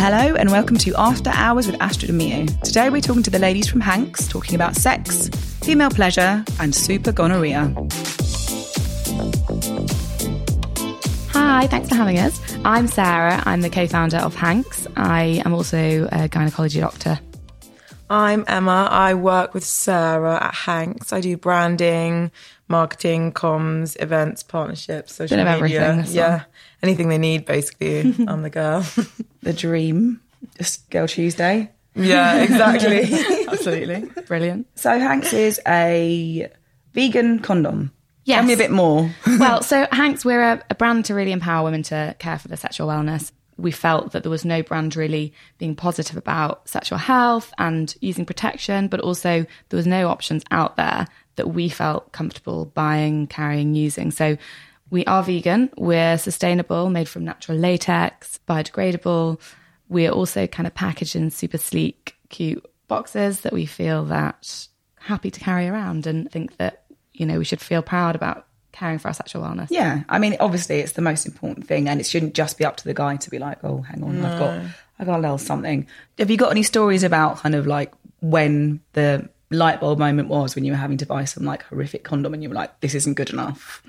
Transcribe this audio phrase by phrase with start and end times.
[0.00, 2.62] Hello and welcome to After Hours with Astrid and Miyu.
[2.62, 5.28] Today we're talking to the ladies from HANX, talking about sex,
[5.60, 7.74] female pleasure, and super gonorrhea.
[11.30, 12.40] Hi, thanks for having us.
[12.64, 13.42] I'm Sarah.
[13.44, 14.86] I'm the co-founder of HANX.
[14.96, 17.18] I am also a gynecology doctor.
[18.08, 18.86] I'm Emma.
[18.88, 21.12] I work with Sarah at HANX.
[21.12, 22.30] I do branding,
[22.68, 25.80] marketing, comms, events, partnerships, social Bit of media.
[25.80, 26.44] everything, this yeah, one.
[26.82, 28.14] anything they need, basically.
[28.28, 28.84] I'm the girl.
[29.42, 30.20] The dream.
[30.58, 31.70] Just Girl Tuesday.
[31.94, 33.02] yeah, exactly.
[33.48, 34.10] Absolutely.
[34.26, 34.66] Brilliant.
[34.74, 36.50] So HANX is a
[36.92, 37.92] vegan condom.
[38.24, 38.38] Yes.
[38.40, 39.10] Tell me a bit more.
[39.38, 42.56] well, so HANX, we're a, a brand to really empower women to care for their
[42.58, 43.32] sexual wellness.
[43.58, 48.24] We felt that there was no brand really being positive about sexual health and using
[48.24, 53.74] protection, but also there was no options out there that we felt comfortable buying, carrying,
[53.74, 54.10] using.
[54.10, 54.38] So
[54.90, 59.40] we are vegan, we're sustainable, made from natural latex, biodegradable.
[59.88, 65.30] We're also kind of packaged in super sleek, cute boxes that we feel that happy
[65.30, 68.46] to carry around and think that, you know, we should feel proud about
[68.78, 69.66] caring for our sexual wellness.
[69.70, 72.76] Yeah, I mean, obviously, it's the most important thing, and it shouldn't just be up
[72.78, 74.60] to the guy to be like, "Oh, hang on, I've got,
[74.98, 75.86] I got a little something."
[76.18, 80.54] Have you got any stories about kind of like when the light bulb moment was
[80.54, 82.94] when you were having to buy some like horrific condom, and you were like, "This
[82.94, 83.82] isn't good enough."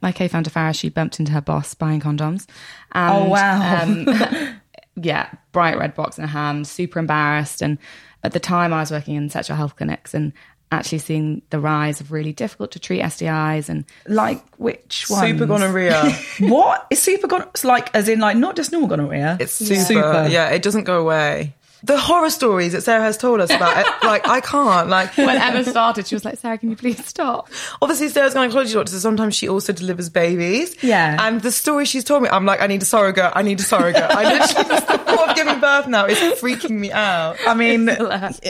[0.00, 2.48] my co-founder Farah, she bumped into her boss buying condoms.
[2.90, 3.82] And, Oh, wow.
[3.84, 4.58] um,
[4.96, 7.62] yeah, bright red box in her hand, super embarrassed.
[7.62, 7.78] And
[8.24, 10.32] at the time, I was working in sexual health clinics and
[10.72, 15.26] actually seeing the rise of really difficult to treat STIs and Like which one?
[15.26, 16.10] Super gonorrhea.
[16.40, 17.50] what is super gonorrhea?
[17.50, 19.36] It's like, as in, like not just normal gonorrhea.
[19.38, 21.54] It's super, Yeah, it doesn't go away.
[21.84, 24.88] The horror stories that Sarah has told us about it, like, I can't.
[24.88, 27.48] Like, when Emma started, she was like, Sarah, can you please stop?
[27.80, 30.76] obviously Sarah's going gynecology doctor, so sometimes she also delivers babies.
[30.82, 31.16] Yeah.
[31.20, 33.32] And the story she's told me, I'm like, I need a surrogate.
[33.34, 34.02] I need a surrogate.
[34.02, 37.36] I literally just the thought of giving birth now is freaking me out.
[37.46, 37.88] I mean,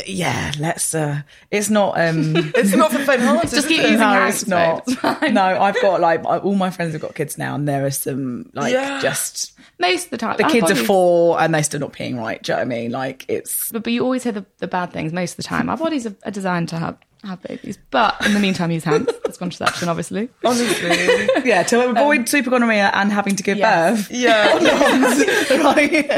[0.06, 0.94] yeah, let's.
[0.94, 1.98] uh It's not.
[1.98, 3.50] um It's not for faint hearted.
[3.50, 4.84] Just keep using No, it's not.
[4.86, 5.32] It's.
[5.32, 8.50] No, I've got like all my friends have got kids now, and there are some
[8.54, 9.00] like Yeah.
[9.00, 10.36] just Most of the time.
[10.36, 12.42] the kids are four and they're still not peeing right.
[12.42, 12.90] Do you know what I mean?
[12.90, 15.68] Like it's But, but you always hear the, the bad things most of the time.
[15.68, 17.78] Our bodies are, are designed to have, have babies.
[17.90, 19.08] But in the meantime, use hands.
[19.24, 20.28] That's contraception, obviously.
[20.44, 21.28] Honestly.
[21.44, 24.08] yeah to um, avoid super gonorrhea and having to give yes.
[24.08, 24.10] birth.
[24.10, 24.54] Yeah.
[25.62, 26.10] right.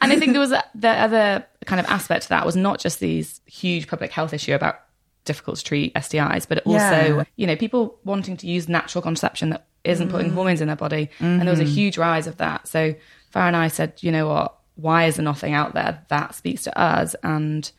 [0.00, 2.80] And I think there was a, the other kind of aspect to that was not
[2.80, 4.80] just these huge public health issue about
[5.24, 7.24] difficult to treat STIs, but also, Yeah.
[7.36, 10.34] you know, people wanting to use natural contraception that isn't putting mm.
[10.34, 11.10] hormones in their body.
[11.20, 11.72] And there was a mm-hmm.
[11.72, 12.66] huge rise of that.
[12.66, 12.94] So
[13.34, 16.62] Farah and I said, you know what, why is there nothing out there that speaks
[16.64, 17.70] to us and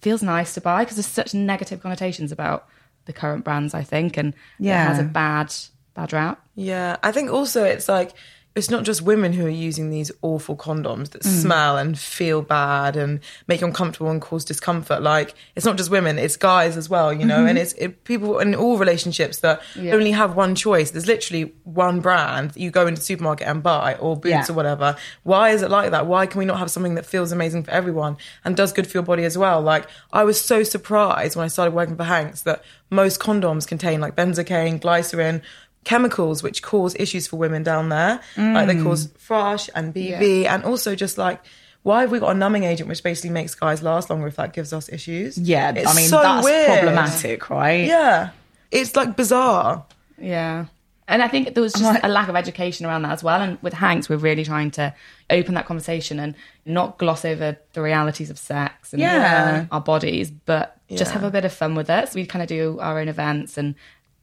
[0.00, 0.84] feels nice to buy?
[0.84, 2.66] Because there's such negative connotations about
[3.04, 4.82] the current brands, I think, and Yeah.
[4.84, 5.54] it has a bad,
[5.94, 6.40] bad route.
[6.54, 8.12] Yeah, I think also it's like
[8.58, 11.42] it's not just women who are using these awful condoms that Mm.
[11.42, 15.00] smell and feel bad and make you uncomfortable and cause discomfort.
[15.02, 17.38] Like it's not just women; it's guys as well, you know.
[17.38, 17.48] Mm-hmm.
[17.48, 20.90] And it's it, people in all relationships that only have one choice.
[20.90, 24.44] There's literally one brand you go into the supermarket and buy, or Boots Yeah.
[24.50, 24.96] or whatever.
[25.22, 26.06] Why is it like that?
[26.06, 28.96] Why can we not have something that feels amazing for everyone and does good for
[28.98, 29.60] your body as well?
[29.62, 34.00] Like I was so surprised when I started working for HANX that most condoms contain
[34.00, 35.42] like benzocaine, glycerin,
[35.84, 38.20] chemicals which cause issues for women down there.
[38.36, 38.84] Like they mm.
[38.84, 41.40] cause thrush and BV, and also just like.
[41.84, 44.52] Why have we got a numbing agent which basically makes guys last longer if that
[44.52, 45.38] gives us issues?
[45.38, 46.66] Yeah, It's I mean so that's weird.
[46.66, 47.86] problematic, right?
[47.86, 48.30] Yeah.
[48.70, 49.86] It's like bizarre.
[50.18, 50.66] Yeah.
[51.06, 53.40] And I think there was just like- a lack of education around that as well.
[53.40, 54.92] And with HANX, we're really trying to
[55.30, 56.34] open that conversation and
[56.66, 59.66] not gloss over the realities of sex and Yeah.
[59.70, 62.08] our bodies, but just have a bit of fun with it.
[62.08, 63.76] So we kind of do our own events and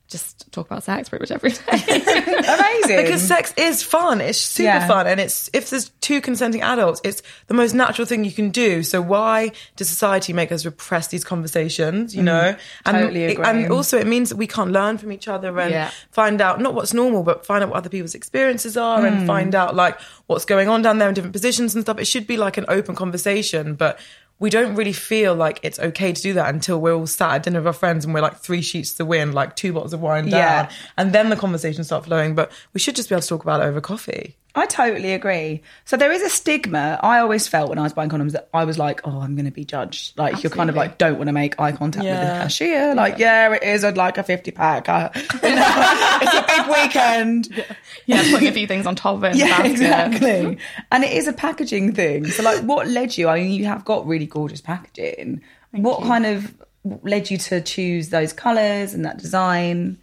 [0.07, 1.59] just talk about sex pretty much every day.
[2.47, 2.97] Amazing.
[3.03, 4.21] Because sex is fun.
[4.21, 4.87] It's super Yeah.
[4.87, 5.07] fun.
[5.07, 8.83] And it's if there's two consenting adults, it's the most natural thing you can do.
[8.83, 12.55] So why does society make us repress these conversations, you know?
[12.85, 13.45] And Totally it- agree.
[13.45, 15.89] and also it means that we can't learn from each other and Yeah.
[16.11, 19.07] find out not what's normal, but find out what other people's experiences are Mm.
[19.07, 21.99] and find out like what's going on down there in different positions and stuff.
[21.99, 23.99] It should be like an open conversation, but
[24.39, 27.43] we don't really feel like it's okay to do that until we're all sat at
[27.43, 29.93] dinner with our friends and we're like three sheets to the wind, like two bottles
[29.93, 30.69] of wine down, Yeah.
[30.97, 32.35] and then the conversation starts flowing.
[32.35, 34.35] But we should just be able to talk about it over coffee.
[34.57, 35.61] I totally agree.
[35.83, 36.97] So there is a stigma.
[37.03, 39.45] I always felt when I was buying condoms that I was like, oh, I'm going
[39.45, 40.17] to be judged.
[40.17, 42.41] Like you're kind of like don't want to make eye contact with the Yeah.
[42.41, 42.95] cashier.
[42.95, 43.83] Like yeah, it is.
[43.83, 44.87] I'd like a 50 pack.
[44.87, 45.21] Uh, you
[45.55, 45.65] know,
[46.21, 47.65] it's a big weekend.
[48.05, 49.35] yeah, putting a few things on top of it.
[49.45, 50.57] Yeah, exactly.
[50.91, 52.25] and it is a packaging thing.
[52.27, 53.27] So like, what led you?
[53.27, 55.41] I mean, you have got really gorgeous packaging.
[55.71, 56.55] what kind of
[57.03, 59.97] led you to choose those colours and that design?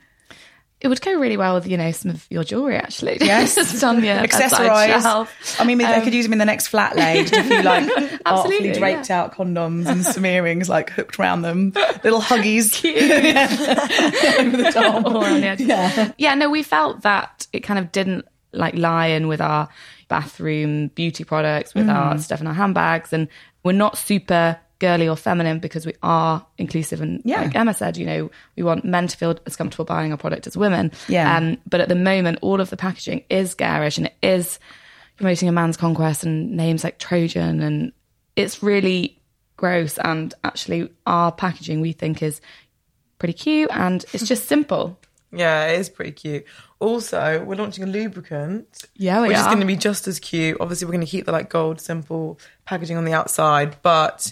[0.82, 3.18] It would go really well with, you know, some of your jewellery actually.
[3.32, 3.54] Yes.
[3.54, 5.60] Just on your accessorize.
[5.60, 7.28] I mean, they um, could use them in the next flat laid.
[7.28, 7.84] Just a few like
[8.26, 9.22] artfully Absolutely, draped yeah.
[9.22, 12.84] out condoms and some earrings like hooked around them, little huggies
[14.38, 15.06] over the top.
[15.06, 15.60] On the edge.
[15.60, 16.12] Yeah.
[16.18, 19.68] yeah, no, we felt that it kind of didn't like lie in with our
[20.08, 22.20] bathroom beauty products, with our mm.
[22.20, 23.28] stuff in our handbags, and
[23.62, 27.42] we're not super girly or feminine because we are inclusive and Yeah.
[27.42, 30.46] like Emma said, you know, we want men to feel as comfortable buying our product
[30.46, 30.90] as women.
[31.08, 31.36] Yeah.
[31.36, 34.58] Um, but at the moment, all of the packaging is garish and it is
[35.16, 37.92] promoting a man's conquest and names like Trojan, and
[38.34, 39.18] it's really
[39.56, 39.98] gross.
[39.98, 42.40] And actually, our packaging we think is
[43.18, 44.98] pretty cute and it's just simple.
[45.34, 46.44] Yeah, it is pretty cute.
[46.78, 48.84] Also, we're launching a lubricant.
[48.96, 50.58] Yeah, we which is going to be just as cute.
[50.60, 54.30] Obviously, we're going to keep the like gold simple packaging on the outside, but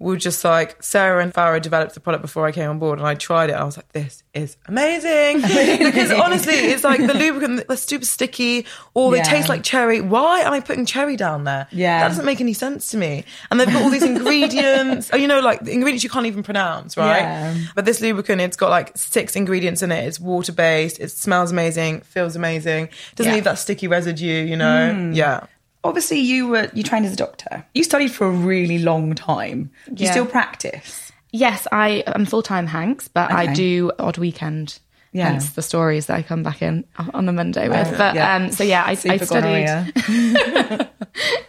[0.00, 3.06] we're just like Sarah and Farah developed the product before I came on board, and
[3.06, 3.52] I tried it.
[3.52, 5.42] I was like, this is amazing
[5.86, 7.68] because honestly, it's like the lubricant.
[7.68, 9.22] They're super sticky, or they Yeah.
[9.24, 10.00] taste like cherry.
[10.00, 11.68] Why am I putting cherry down there?
[11.70, 12.00] Yeah.
[12.00, 13.24] that doesn't make any sense to me.
[13.50, 15.10] And they've got all these ingredients.
[15.12, 17.20] oh, you know, like the ingredients you can't even pronounce, right?
[17.20, 17.56] Yeah.
[17.74, 20.04] But this lubricant, it's got like six ingredients in it.
[20.06, 20.98] It's water based.
[20.98, 22.00] It smells amazing.
[22.00, 22.88] Feels amazing.
[23.16, 23.34] Doesn't Yeah.
[23.34, 24.44] leave that sticky residue.
[24.44, 24.92] You know.
[24.94, 25.12] Hmm.
[25.12, 25.40] Yeah.
[25.82, 27.64] Obviously, you were you trained as a doctor.
[27.74, 29.70] You studied for a really long time.
[29.92, 31.10] Do you still practice?
[31.32, 34.78] Yes, I am full time HANX, but I do odd weekend.
[35.12, 35.28] Yeah.
[35.30, 36.84] Hence the stories that I come back in
[37.14, 37.98] on a Monday with.
[37.98, 38.36] but yeah.
[38.36, 39.92] um, so yeah, I, I studied.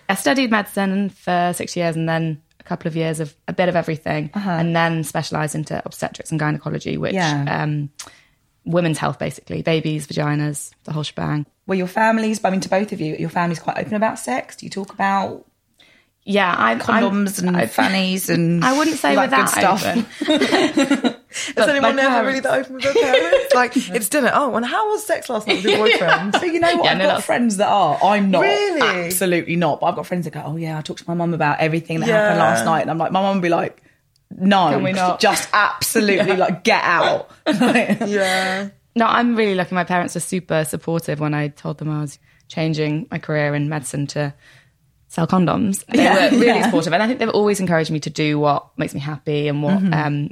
[0.09, 3.69] I studied medicine for six years, and then a couple of years of a bit
[3.69, 7.63] of everything, and then specialised into obstetrics and gynecology, which Yeah.
[7.63, 7.89] um,
[8.65, 11.45] women's health basically, babies, vaginas, the whole shebang.
[11.71, 12.43] Were your families?
[12.43, 14.57] I mean, to both of you, your families quite open about sex.
[14.57, 15.45] Do you talk about
[16.25, 19.77] Yeah, I'm condoms I'm, and I- fannies and I wouldn't say all that that good
[19.79, 19.85] stuff?
[19.85, 21.15] open.
[21.31, 23.53] Is anyone my ever really that open with their parents?
[23.55, 24.31] like it's dinner.
[24.33, 26.35] Oh, and how was sex last night with your boyfriend?
[26.35, 26.83] So you know what?
[26.83, 27.97] Yeah, I've no, got that's- friends that are.
[28.03, 28.41] I'm not.
[28.41, 29.05] Really?
[29.05, 29.79] Absolutely not.
[29.79, 32.01] But I've got friends that go, oh yeah, I talked to my mum about everything
[32.01, 32.17] that Yeah.
[32.21, 32.81] happened last night.
[32.81, 33.81] And I'm like, my mum would be like,
[34.29, 35.21] no, Can we not?
[35.21, 37.31] just absolutely like get out.
[37.47, 38.71] yeah.
[38.95, 39.73] No, I'm really lucky.
[39.75, 43.69] My parents were super supportive when I told them I was changing my career in
[43.69, 44.33] medicine to
[45.07, 45.85] sell condoms.
[45.87, 46.65] They Yeah, were really yeah.
[46.65, 49.63] supportive, and I think they've always encouraged me to do what makes me happy and
[49.63, 49.93] what Mm-hmm.
[49.93, 50.29] um,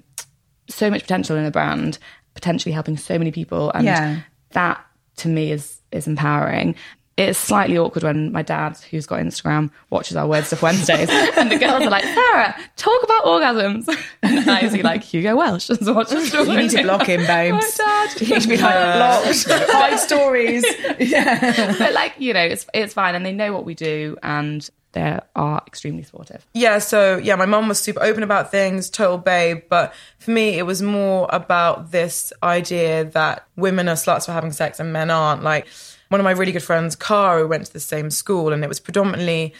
[0.70, 1.98] so much potential in a brand,
[2.36, 4.20] potentially helping so many people, and Yeah.
[4.52, 4.86] that
[5.18, 6.76] to me is is empowering.
[7.20, 11.52] It's slightly awkward when my dad, who's got Instagram, watches our Word Stuff Wednesdays, and
[11.52, 13.88] the girls are like, "Sarah, talk about orgasms,"
[14.24, 16.50] and I usually like Hugo Welsh doesn't watch the story.
[16.50, 17.78] You need to block him, babes.
[17.78, 18.22] My dad.
[18.22, 18.64] You need to be like,
[18.96, 20.64] blocked, hide stories.
[20.98, 21.76] Yeah.
[21.78, 25.20] but like you know it's it's fine and they know what we do and they
[25.36, 29.64] are extremely supportive Yeah, so yeah, my mum was super open about things, total babe.
[29.70, 34.52] But for me, it was more about this idea that women are sluts for having
[34.52, 35.44] sex and men aren't.
[35.44, 35.68] Like
[36.10, 38.80] one of my really good friends, Cara, went to the same school, and it was
[38.80, 39.54] predominantly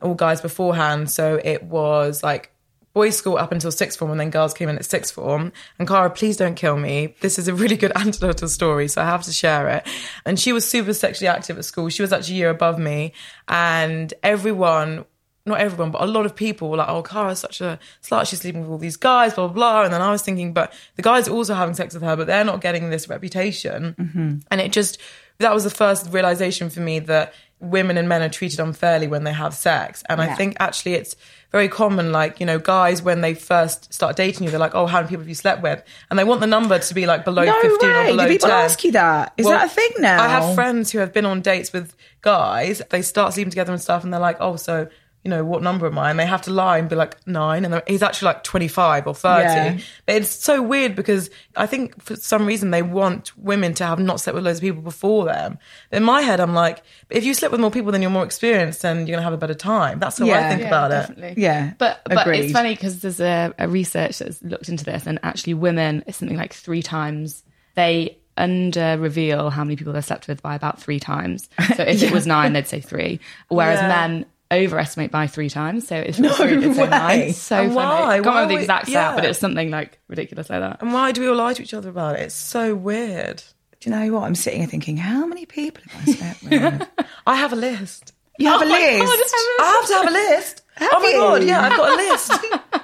[0.00, 1.10] all guys beforehand.
[1.10, 2.52] So it was like
[2.94, 5.52] boys' school up until sixth form, and then girls came in at sixth form.
[5.78, 7.14] And Cara, please don't kill me.
[7.20, 9.86] This is a really good anecdotal story, so I have to share it.
[10.24, 11.88] And she was super sexually active at school.
[11.88, 13.12] She was actually a year above me,
[13.48, 15.04] and everyone
[15.46, 18.26] not everyone, but a lot of people were like, oh, Cara's such a slut.
[18.26, 19.84] She's sleeping with all these guys, blah, blah, blah.
[19.84, 22.26] And then I was thinking, but the guys are also having sex with her, but
[22.26, 23.94] they're not getting this reputation.
[23.96, 24.38] Mm-hmm.
[24.50, 25.00] And it just,
[25.38, 29.24] that was the first realization for me that women and men are treated unfairly when
[29.24, 30.02] they have sex.
[30.10, 31.16] And I think actually it's
[31.52, 34.86] very common, like, you know, guys, when they first start dating you, they're like, oh,
[34.86, 35.82] how many people have you slept with?
[36.10, 38.06] And they want the number to be like below No 15 or way.
[38.08, 38.58] below Do people 10.
[38.58, 39.32] ask you that?
[39.38, 40.22] Is Well, that a thing now?
[40.22, 42.82] I have friends who have been on dates with guys.
[42.90, 44.88] They start sleeping together and stuff, and they're like, "Oh, so
[45.26, 47.64] you know what number am I?" And they have to lie and be like nine,
[47.64, 49.42] and he's actually like twenty five or thirty.
[49.44, 49.78] Yeah.
[50.06, 53.98] But it's so weird because I think for some reason they want women to have
[53.98, 55.58] not slept with loads of people before them.
[55.90, 58.24] But in my head, I'm like, if you sleep with more people, then you're more
[58.24, 59.98] experienced, and you're gonna have a better time.
[59.98, 61.38] That's how I think Yeah, about it.
[61.38, 62.44] Yeah, but but agreed.
[62.44, 66.16] it's funny because there's a, a research that's looked into this and actually women is
[66.16, 67.42] something like three times
[67.74, 72.02] they under reveal how many people they've slept with by about three times so if
[72.02, 73.18] it was nine they'd say three
[73.48, 73.88] whereas Yeah.
[73.88, 76.88] men overestimate by three times so it's it was three they'd say way.
[76.88, 77.84] nine so And funny why?
[77.84, 79.30] I can't Why remember the would- exact stat but yeah.
[79.30, 81.88] it's something like ridiculous like that And why do we all lie to each other
[81.90, 82.22] about it?
[82.22, 83.42] It's so weird.
[83.80, 84.24] Do you know what?
[84.24, 86.88] I'm sitting here thinking, how many people have I slept with?
[87.26, 88.12] I have a list.
[88.38, 89.32] You have Oh a list.
[89.32, 90.62] God, I have to have a list.
[90.80, 91.16] oh my you?
[91.16, 92.32] god, yeah, I've got a list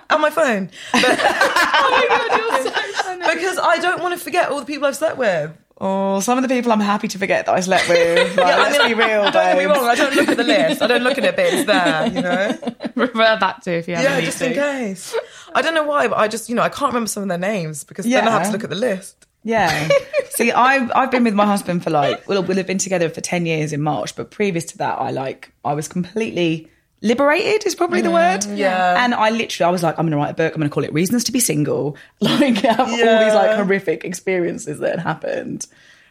[0.11, 0.71] on my phone.
[0.93, 4.67] But oh my god you're so funny because I don't want to forget all the
[4.67, 5.51] people I've slept with.
[5.85, 8.37] Oh, some of the people I'm happy to forget that I slept with.
[8.37, 10.81] Like, let's be real, Don't get me wrong, I don't look at the list.
[10.81, 12.59] I don't look at it, but it's there, you know?
[12.95, 14.47] refer back to if you have Yeah, just to.
[14.47, 15.15] in case.
[15.55, 17.37] I don't know why, but I just, you know, I can't remember some of their
[17.39, 19.27] names because then I have to look at the list.
[19.43, 19.89] Yeah.
[20.31, 23.21] See, I've I've been with my husband for like we'll we'll have been together for
[23.21, 26.71] ten years in March, but previous to that, I like I was completely
[27.03, 28.45] liberated is probably the word.
[28.47, 29.05] yeah.
[29.05, 30.93] And I literally I was like, I'm gonna write a book, I'm gonna call it
[30.93, 31.97] Reasons to Be Single.
[32.21, 33.03] Like have all these
[33.35, 35.67] like horrific experiences that had happened.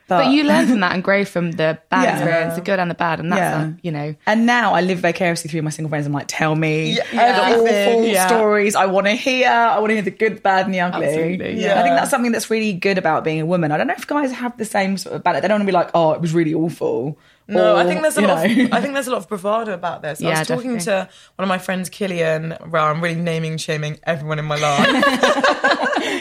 [0.07, 2.17] But you learn from that and grow from the bad Yeah.
[2.17, 3.61] experience, the good and the bad, and that's Yeah.
[3.67, 4.13] uh, you know.
[4.27, 6.05] And now I live vicariously through my single friends.
[6.05, 7.99] I'm like, tell me Yeah, the everything.
[7.99, 8.27] awful Yeah.
[8.27, 8.75] stories.
[8.75, 9.47] I want to hear.
[9.49, 11.05] I want to hear the good, the bad, and the ugly.
[11.07, 11.79] Absolutely, yeah.
[11.79, 13.71] I think that's something that's really good about being a woman.
[13.71, 15.43] I don't know if guys have the same sort of balance.
[15.43, 17.17] They don't want to be like, oh, it was really awful.
[17.47, 18.47] No, I think there's a lot.
[18.47, 18.63] know.
[18.65, 20.21] Of, I think there's a lot of bravado about this.
[20.21, 21.05] I Yeah, was talking definitely.
[21.07, 22.55] to one of my friends, Killian.
[22.69, 24.87] Well, I'm really naming, shaming everyone in my life.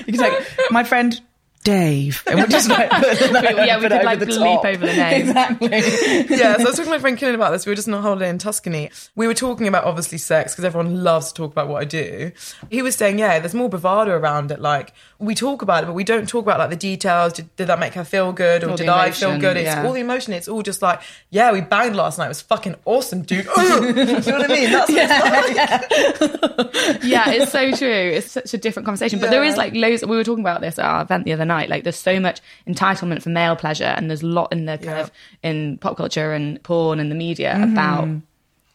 [0.07, 1.21] you can say, my friend
[1.62, 5.29] Dave, and we'll just like put, Yeah, we could, like, the bleep over the name.
[5.29, 5.69] exactly.
[6.38, 7.67] yeah, so I was talking to my friend Killian about this.
[7.67, 8.90] We were just on a holiday in Tuscany.
[9.14, 12.33] We were talking about obviously sex because everyone loves to talk about what I do.
[12.71, 14.61] He was saying, yeah, there's more bravado around it.
[14.61, 17.35] Like we talk about it, but we don't talk about like the details.
[17.35, 19.59] Did, did that make her feel good, or All the did I feel good?
[19.59, 19.85] It's yeah.
[19.85, 20.33] all the emotion.
[20.33, 22.25] It's all just like, yeah, we banged last night.
[22.26, 23.47] It was fucking awesome, dude.
[23.61, 24.71] You know what I mean?
[24.73, 24.90] That's
[27.05, 27.88] yeah, it's so true.
[27.88, 29.19] It's such a different conversation.
[29.19, 30.05] But there is like loads.
[30.05, 31.50] We were talking about this at our event the other night.
[31.50, 34.85] Like, there's so much entitlement for male pleasure, and there's a lot in the kind
[34.97, 35.00] Yeah.
[35.00, 35.11] of
[35.42, 38.09] in pop culture and porn and the media about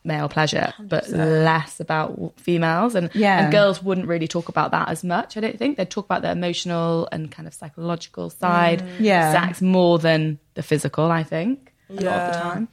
[0.03, 2.93] male pleasure, but less about females.
[2.93, 3.39] And Yeah.
[3.43, 5.35] and girls wouldn't really talk about that as much.
[5.35, 9.29] I don't think they'd talk about the emotional and kind of psychological side, Yeah.
[9.29, 11.11] of sex more than the physical.
[11.11, 12.67] I think a lot of the time.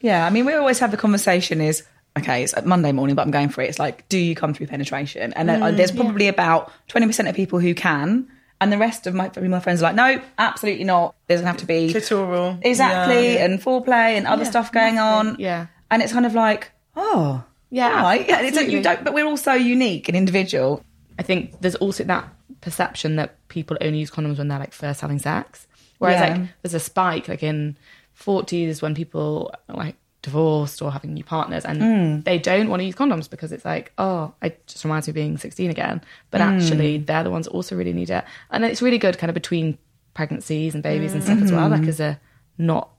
[0.00, 1.82] Yeah, I mean, we always have the conversation is
[2.18, 3.68] okay, it's Monday morning, but I'm going for it.
[3.68, 5.32] It's like, do you come through penetration?
[5.34, 8.26] And Mm, uh, there's probably about 20% of people who can.
[8.60, 11.14] And the rest of my my friends are like, no, absolutely not.
[11.26, 12.58] There's gonna have to be clitoral.
[12.62, 13.44] exactly Yeah.
[13.44, 15.36] and foreplay and other stuff going on.
[15.38, 15.66] Yeah.
[15.90, 18.26] and it's kind of like, oh, Yeah, right.
[18.28, 20.82] Yeah, it's like you don't, but we're all so unique and individual.
[21.18, 22.28] I think there's also that
[22.60, 25.66] perception that people only use condoms when they're like first having sex.
[25.98, 26.36] Whereas Yeah.
[26.38, 27.76] like there's a spike like in
[28.18, 29.94] 40s when people like
[30.28, 32.24] divorced or having new partners and Mm.
[32.24, 35.14] they don't want to use condoms because it's like, oh, it just reminds me of
[35.14, 36.00] being 16 again.
[36.30, 36.44] But Mm.
[36.56, 38.24] actually they're the ones that also really need it.
[38.50, 39.78] And it's really good kind of between
[40.14, 41.78] pregnancies and babies and stuff as well, Mm.
[41.78, 42.18] like as a
[42.58, 42.90] not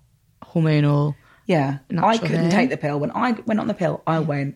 [0.44, 1.16] hormonal.
[1.46, 2.50] Yeah, I couldn't thing.
[2.52, 3.00] take the pill.
[3.00, 4.56] When I went on the pill, I went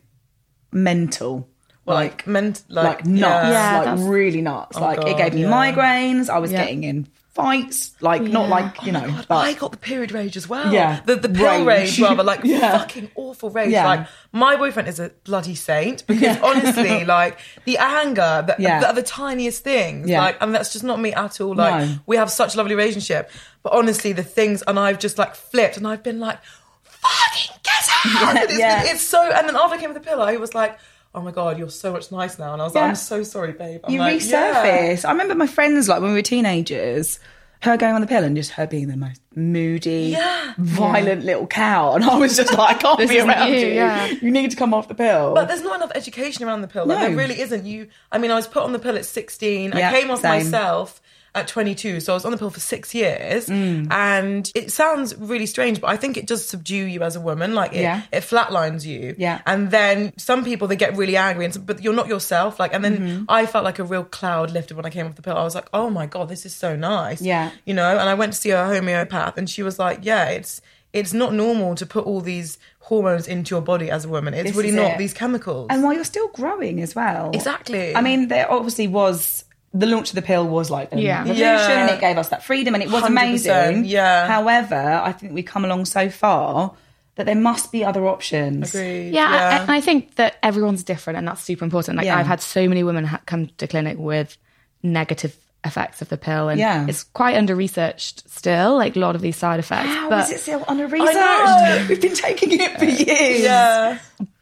[0.71, 1.47] mental.
[1.85, 4.79] like ment, like, like, nuts, Yeah, like really nuts.
[4.79, 5.51] like it gave me yeah.
[5.51, 6.29] migraines.
[6.29, 6.61] I was Yeah.
[6.61, 10.11] getting in fights, like not like you oh know, God, but I got the period
[10.11, 10.71] rage as well.
[10.71, 11.01] Yeah.
[11.05, 11.97] the the pill Rage.
[11.97, 12.77] rage, rather like Yeah.
[12.77, 13.71] fucking awful rage.
[13.71, 13.87] Yeah.
[13.87, 16.39] Like my boyfriend is a bloody saint because Yeah.
[16.43, 18.79] honestly, like the anger, the, Yeah.
[18.81, 20.21] the, the tiniest things, Yeah.
[20.21, 21.55] like, and that's just not me at all.
[21.55, 21.95] Like No.
[22.05, 23.31] we have such a lovely relationship,
[23.63, 26.39] but honestly, the things, and I've just like flipped, and I've been like,
[26.83, 28.35] fucking get out.
[28.35, 28.83] Yeah, it's, yeah.
[28.85, 29.21] it's so.
[29.31, 30.77] And then after I came with the pillow, he was like.
[31.15, 32.87] Oh my god, you're so much nice now, and I was like, Yeah.
[32.89, 33.81] I'm so sorry, babe.
[33.83, 35.05] I'm you like, resurface.
[35.05, 37.19] I remember my friends like when we were teenagers.
[37.61, 40.53] Her going on the pill and just her being the most moody, Yeah.
[40.57, 43.67] violent little cow, and I was just like, I can't be isn't around you, you.
[43.67, 44.05] yeah.
[44.07, 45.33] You need to come off the pill.
[45.33, 46.85] But there's not enough education around the pill.
[46.85, 47.07] Like, No.
[47.07, 47.65] There really isn't.
[47.65, 49.71] You, I mean, I was put on the pill at 16.
[49.77, 50.43] Yeah, I came off same.
[50.43, 51.01] myself
[51.35, 53.47] at 22, so I was on the pill for six years.
[53.47, 53.91] Mm.
[53.91, 57.55] And it sounds really strange, but I think it does subdue you as a woman.
[57.55, 58.01] Like it, Yeah.
[58.11, 59.15] it flatlines you.
[59.17, 59.41] Yeah.
[59.45, 62.59] And then some people they get really angry, and but you're not yourself.
[62.59, 63.23] Like, and then Mm-hmm.
[63.29, 65.35] I felt like a real cloud lifted when I came off the pill.
[65.37, 67.21] I was like, oh my god, this is so nice.
[67.21, 67.49] Yeah.
[67.65, 67.97] You know.
[67.97, 70.61] And I went to see a homeopath, and she was like, yeah, it's.
[70.93, 74.35] It's not normal to put all these hormones into your body as a woman.
[74.35, 74.97] It's This really not it.
[74.99, 75.69] these chemicals.
[75.71, 77.31] and while you're still growing as well.
[77.33, 77.95] Exactly.
[77.95, 79.43] I mean, there obviously was
[79.73, 81.19] the launch of the pill was like a Yeah.
[81.19, 81.81] revolution Yeah.
[81.81, 83.85] and it gave us that freedom and it was 100%, amazing.
[83.85, 84.27] yeah.
[84.27, 86.73] However, I think we've come along so far
[87.15, 88.73] that there must be other options.
[88.73, 89.13] Agreed.
[89.13, 91.97] Yeah, I- and I think that everyone's different, and that's super important.
[91.97, 92.17] Like Yeah.
[92.17, 94.37] I've had so many women ha- come to clinic with
[94.83, 96.85] negative effects of the pill, and Yeah.
[96.87, 98.75] it's quite under researched still.
[98.77, 100.93] Like a lot of these side effects, How but is it still under know.
[101.05, 101.87] research?
[101.89, 103.41] We've been taking it for years.
[103.43, 103.97] yeah.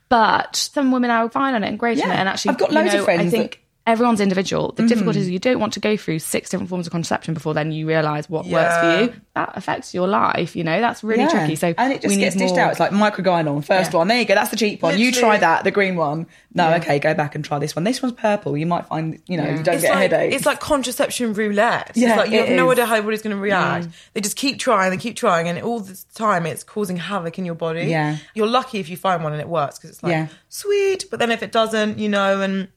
[0.10, 2.16] but some women are fine on it and great on it.
[2.16, 3.62] And actually, I've got you loads of friends I think.
[3.92, 4.72] Everyone's individual.
[4.72, 4.88] The mm-hmm.
[4.88, 7.74] difficulty is you don't want to go through six different forms of contraception before then
[7.74, 9.22] you realise what works for you.
[9.36, 10.80] That affects your life, you know.
[10.80, 11.30] That's really Yeah.
[11.30, 11.56] tricky.
[11.58, 12.72] So and it just we gets dished more- out.
[12.72, 13.98] It's like microgynon, first Yeah.
[13.98, 14.08] one.
[14.08, 14.34] There you go.
[14.34, 14.98] That's the cheap one.
[14.98, 16.28] You try that, the green one.
[16.54, 17.84] No, okay, go back and try this one.
[17.84, 18.58] This one's purple.
[18.58, 19.58] You might find, you know, Yeah.
[19.58, 20.36] you don't It's get like, headaches.
[20.38, 21.92] it's like contraception roulette.
[21.96, 23.88] Yeah, it's like you it have no idea how everybody's going to react.
[23.88, 23.92] Mm.
[24.14, 27.46] They just keep trying, they keep trying, and all the time it's causing havoc in
[27.46, 27.84] your body.
[27.84, 28.18] Yeah.
[28.36, 30.28] You're lucky if you find one and it works because it's like, Yeah.
[30.50, 31.06] sweet.
[31.10, 32.68] But then if it doesn't, you know, and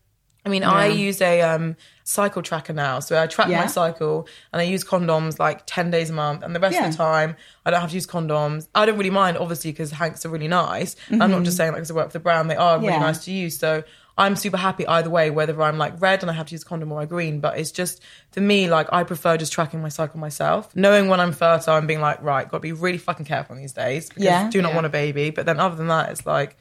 [0.45, 3.01] I mean, I use a um, cycle tracker now.
[3.01, 3.61] So I track Yeah.
[3.61, 6.43] my cycle and I use condoms like 10 days a month.
[6.43, 6.87] And the rest Yeah.
[6.87, 8.69] of the time, I don't have to use condoms.
[8.75, 10.97] I don't really mind, obviously, because HANX are really nice.
[11.11, 12.51] I'm not just saying that because I work for the brand.
[12.51, 13.01] They are really Mm-hmm.
[13.01, 13.07] Yeah.
[13.07, 13.59] nice to use.
[13.59, 13.85] So
[14.19, 16.67] I'm super happy either way, whether I'm like red and I have to use a
[16.67, 17.41] condom or I green.
[17.41, 21.21] But it's just for me, like I prefer just tracking my cycle myself, knowing when
[21.21, 24.09] I'm fertile and being like, right, got to be really fucking careful on these days
[24.11, 24.51] because Yeah.
[24.51, 24.75] do not Yeah.
[24.75, 25.31] want a baby.
[25.31, 26.57] But then other than that, it's like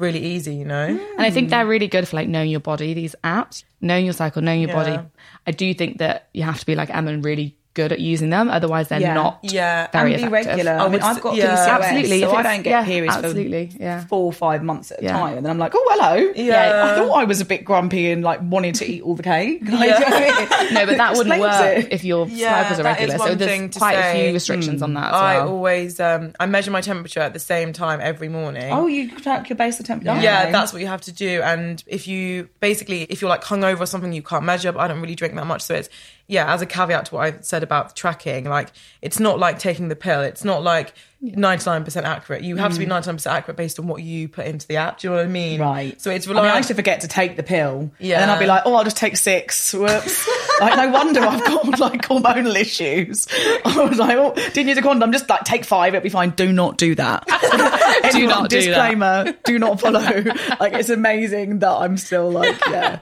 [0.00, 0.86] really easy, you know.
[0.86, 4.14] And I think they're really good for like knowing your body, these apps, knowing your
[4.14, 4.82] cycle, knowing your Yeah.
[4.96, 5.08] body.
[5.46, 8.30] I do think that you have to be like Emma and really good at using
[8.30, 8.50] them.
[8.50, 9.14] Otherwise, they're Yeah.
[9.14, 10.46] not Yeah, very and be effective.
[10.56, 10.72] regular.
[10.72, 11.54] I I mean, I've got yeah.
[11.56, 12.20] PCOS, Absolutely.
[12.20, 14.04] so If I don't get yeah, periods absolutely, for yeah.
[14.06, 15.12] four or five months at a Yeah.
[15.12, 16.82] time, and then I'm like, oh hello, Yeah.
[16.92, 19.60] I thought I was a bit grumpy and like wanted to eat all the cake.
[19.70, 20.74] Like, do you know what I mean?
[20.74, 21.88] No, but that wouldn't work it.
[21.92, 23.18] if your Yeah, cycles are regular.
[23.18, 25.48] So one thing there's to quite a few restrictions on that as I well.
[25.50, 28.72] always um, I measure my temperature at the same time every morning.
[28.72, 30.20] Oh, you track your basal temperature.
[30.20, 30.52] Yeah, Okay.
[30.52, 31.40] that's what you have to do.
[31.42, 34.72] And if you basically, if you're like hungover or something, you can't measure.
[34.72, 35.88] But I don't really drink that much, so it's
[36.30, 36.52] yeah.
[36.52, 38.70] As a caveat to what I said about tracking, like
[39.02, 40.20] it's not like taking the pill.
[40.22, 42.42] It's not like 99% accurate.
[42.42, 43.02] You have to be mm.
[43.02, 44.98] 99% accurate based on what you put into the app.
[44.98, 45.60] Do you know what I mean?
[45.60, 46.00] Right.
[46.00, 47.90] So it's I mean, I used to forget to take the pill.
[47.98, 48.20] Yeah.
[48.20, 49.74] And then I'd be like, oh, I'll just take six.
[49.74, 50.28] Whoops.
[50.60, 53.26] like, no wonder I've got like hormonal issues.
[53.64, 55.02] I was like, oh, didn't use a condom.
[55.02, 55.94] I'm just like take five.
[55.94, 56.30] It'll be fine.
[56.30, 57.26] Do not do that.
[58.12, 58.66] Do not do that.
[58.66, 59.34] Disclaimer.
[59.44, 60.00] Do not follow.
[60.00, 62.98] like, it's amazing that I'm still like, yeah.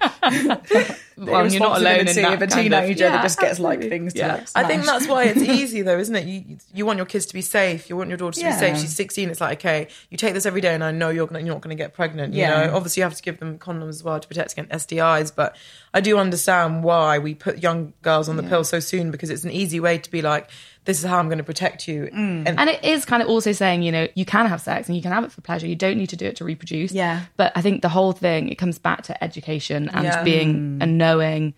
[1.17, 2.35] well, you're not alone in that.
[2.35, 3.89] of a kind teenager Yeah, that just gets like absolutely.
[3.89, 4.35] things to Yeah.
[4.35, 6.27] like I think that's why it's easy though, isn't it?
[6.27, 7.89] You you want your kids to be safe.
[7.89, 8.55] You want your daughter to Yeah.
[8.55, 8.79] be safe.
[8.81, 9.31] She's 16.
[9.31, 11.61] It's like okay, you take this every day, and I know you're gonna you're not
[11.63, 12.35] gonna get pregnant.
[12.35, 15.31] You know, obviously you have to give them condoms as well to protect against STIs.
[15.35, 15.57] But
[15.95, 19.45] I do understand why we put young girls on the pill so soon because it's
[19.45, 20.51] an easy way to be like,
[20.85, 22.05] this is how I'm going to protect you.
[22.15, 22.45] Mm.
[22.47, 24.97] And And it is kind of also saying, you know, you can have sex and
[24.97, 25.67] you can have it for pleasure.
[25.67, 26.93] You don't need to do it to reproduce.
[26.93, 27.23] Yeah.
[27.37, 30.23] But I think the whole thing, it comes back to education and Yeah.
[30.23, 31.55] being and knowing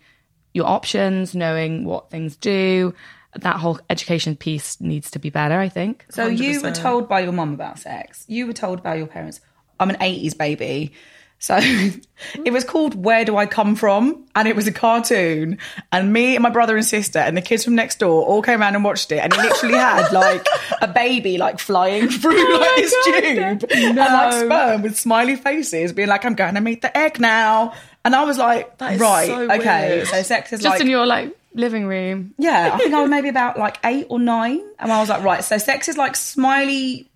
[0.53, 2.93] your options, knowing what things do.
[3.35, 6.05] That whole education piece needs to be better, I think.
[6.09, 8.25] So you were told by your mum about sex.
[8.27, 9.39] You were told by your parents.
[9.79, 10.93] I'm an 80s baby.
[11.41, 11.57] So
[12.45, 14.25] it was called Where Do I Come From?
[14.35, 15.57] And it was a cartoon.
[15.91, 18.61] And me and my brother and sister and the kids from next door all came
[18.61, 19.17] around and watched it.
[19.17, 20.45] And it literally had like
[20.81, 25.93] a baby like flying oh through like this tube and like sperm with smiley faces
[25.93, 27.73] being like, I'm going to meet the egg now.
[28.05, 29.95] And I was like, That is right, so okay.
[29.95, 30.07] weird.
[30.09, 32.33] So sex is Just like in your like living room.
[32.37, 34.61] yeah, I think I was maybe about like eight or nine.
[34.79, 37.09] And I was like, right, so sex is like smiley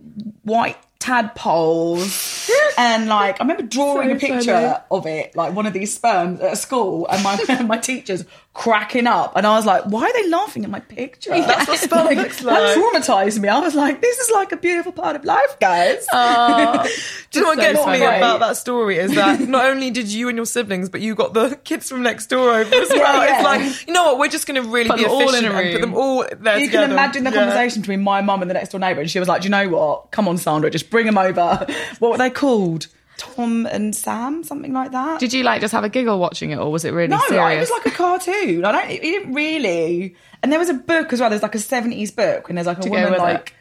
[0.43, 2.49] white tadpoles.
[2.77, 4.75] and like, I remember drawing So a picture funny.
[4.91, 9.33] of it, like one of these sperms at school, and my my teachers cracking up.
[9.35, 11.31] And I was like, why are they laughing at my picture?
[11.31, 12.55] That's what sperm looks like.
[12.57, 13.49] That traumatized me.
[13.49, 16.07] I was like, this is like a beautiful part of life, guys.
[16.13, 16.87] Oh.
[17.31, 20.07] Do you know what so gets me about that story is that not only did
[20.07, 23.25] you and your siblings, but you got the kids from next door over as well.
[23.27, 23.35] yeah.
[23.35, 25.27] It's like, you know what, we're just going to really Put be them all in
[25.27, 26.85] efficient a and put them all there you together.
[26.85, 27.37] can imagine the Yeah.
[27.39, 29.51] conversation between my mum and the next door neighbour, and she was like, "Do you
[29.51, 30.11] know what?
[30.11, 31.67] Come on, Sandra, just bring them over."
[31.99, 32.87] What were they called?
[33.17, 35.19] Tom and Sam, something like that.
[35.19, 37.69] Did you like just have a giggle watching it or was it really no, serious?
[37.69, 38.65] it was like a cartoon.
[38.65, 38.89] I don't.
[38.91, 40.15] It didn't really.
[40.43, 41.29] And there was a book as well.
[41.29, 43.53] There's like a seventies book, and there's like a To woman like it.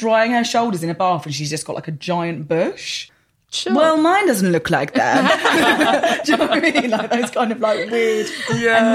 [0.00, 3.10] drying her shoulders in a bath, and she's just got like a giant bush.
[3.52, 3.74] Sure.
[3.74, 6.22] Well, mine doesn't look like that.
[6.24, 6.90] Do you know what I mean?
[6.90, 8.28] Like those kind of like weird.
[8.54, 8.86] Yeah.
[8.86, 8.94] And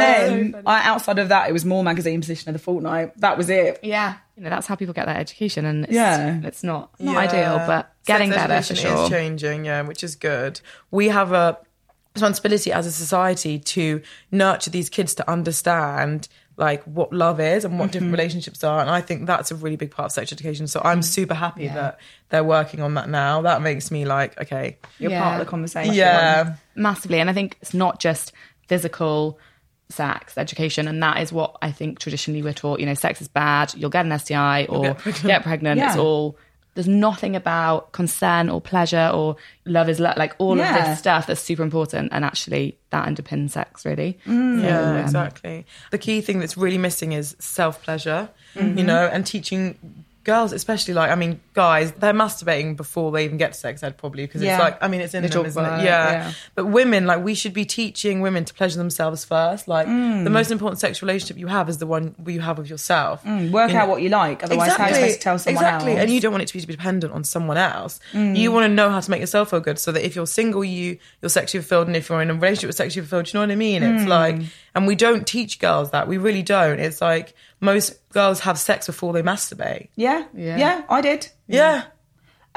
[0.53, 3.19] then I, outside of that, it was more magazine position of the fortnight.
[3.19, 3.79] That was it.
[3.83, 4.15] yeah.
[4.37, 6.39] You know, that's how people get their education and it's, Yeah.
[6.43, 7.19] it's not, not Yeah.
[7.19, 9.03] ideal, but getting Sex better for education sure.
[9.05, 10.59] is changing, yeah, which is good.
[10.91, 11.57] We have a
[12.13, 17.77] responsibility as a society to nurture these kids to understand like what love is and
[17.77, 17.91] what Mm-hmm.
[17.91, 18.79] different relationships are.
[18.79, 20.67] And i think that's a really big part of sex education.
[20.67, 23.41] So i'm super happy that they're working on that now.
[23.41, 24.77] That makes me like okay.
[24.99, 25.21] You're Yeah.
[25.23, 25.93] part of the conversation.
[25.93, 26.55] yeah.
[26.75, 27.19] Massively.
[27.19, 28.31] And i think it's not just
[28.67, 29.39] physical
[29.89, 30.87] sex education.
[30.87, 32.79] And that is what i think traditionally we're taught.
[32.79, 33.73] You know sex is bad.
[33.75, 35.43] You'll get an sti or get get pregnant.
[35.43, 35.87] pregnant, Yeah.
[35.89, 36.37] it's all
[36.75, 39.35] there's nothing about consent or pleasure or
[39.65, 40.77] love is love like all Yeah.
[40.77, 45.65] of this stuff that's super important and actually that underpins sex really Yeah, um, exactly.
[45.91, 48.77] The key thing that's really missing is self pleasure, Mm-hmm.
[48.77, 49.75] you know, and teaching
[50.25, 53.97] girls, especially like, I mean, guys, they're masturbating before they even get to sex ed,
[53.97, 54.55] probably, because Yeah.
[54.55, 55.83] it's like, I mean, it's in They them, isn't it?
[55.83, 56.11] Yeah.
[56.11, 56.31] yeah.
[56.55, 59.67] But women, like, we should be teaching women to pleasure themselves first.
[59.67, 60.23] Like, Mm.
[60.25, 63.23] the most important sexual relationship you have is the one you have with yourself.
[63.23, 64.43] Mm, Work You out know- what you like.
[64.43, 65.91] Otherwise, how are you supposed to tell someone exactly.
[65.93, 65.99] else?
[65.99, 66.01] Mm.
[66.03, 67.99] And you don't want it to be dependent on someone else.
[68.13, 70.65] You want to know how to make yourself feel good so that if you're single,
[70.65, 73.33] you you're sexually fulfilled, and if you're in a relationship with sexually fulfilled, do you
[73.41, 73.81] know what I mean?
[73.83, 73.95] Mm.
[73.99, 74.38] It's like,
[74.73, 76.07] and we don't teach girls that.
[76.07, 76.79] We really don't.
[76.79, 77.33] It's like
[77.65, 79.89] most girls have sex before they masturbate.
[79.95, 80.58] yeah, Yeah.
[80.58, 81.30] yeah, I did.
[81.47, 81.84] Yeah.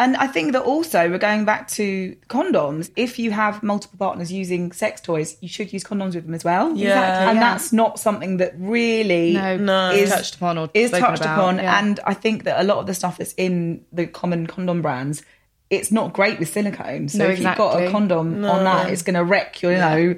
[0.00, 2.88] And I think that also we're going back to condoms.
[2.94, 6.44] If you have multiple partners using sex toys, you should use condoms with them as
[6.44, 6.70] well.
[6.76, 6.90] Yeah.
[6.90, 7.42] Exactly, and yeah.
[7.42, 9.90] that's not something that really no, No.
[9.90, 11.38] is touched upon or is touched about.
[11.38, 11.56] upon.
[11.56, 11.76] Yeah.
[11.80, 15.22] And I think that a lot of the stuff that's in the common condom brands
[15.70, 17.08] it's not great with silicone.
[17.10, 17.92] So No, if you've got a exactly.
[17.92, 20.14] condom on that, it's going to wreck your, you know,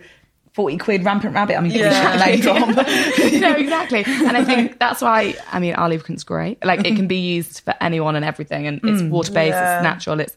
[0.52, 1.56] 40 quid rampant rabbit.
[1.56, 1.90] I mean, yeah.
[2.16, 2.26] Yeah.
[2.26, 2.68] name drop.
[2.68, 4.04] no, exactly.
[4.06, 6.64] And I think that's why, I mean, our lubricant's great.
[6.64, 8.66] Like, it can be used for anyone and everything.
[8.66, 9.10] And it's mm.
[9.10, 9.76] water based, Yeah.
[9.76, 10.36] it's natural, it's,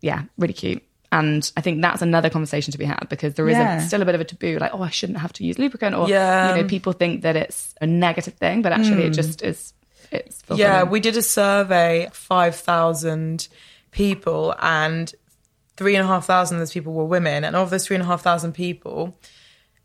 [0.00, 0.82] yeah, really cute.
[1.10, 3.78] And I think that's another conversation to be had because there is Yeah.
[3.78, 5.94] a, still a bit of a taboo, like, oh, I shouldn't have to use lubricant,
[5.94, 6.54] or Yeah.
[6.54, 9.16] you know, people think that it's a negative thing, but actually, it mm.
[9.16, 9.72] just is.
[10.10, 10.72] It's fulfilling.
[10.72, 13.48] Yeah, we did a survey, 5,000
[13.90, 15.12] people, and
[15.78, 17.44] three and a half thousand of those people were women.
[17.44, 19.16] And of those three and a half thousand people,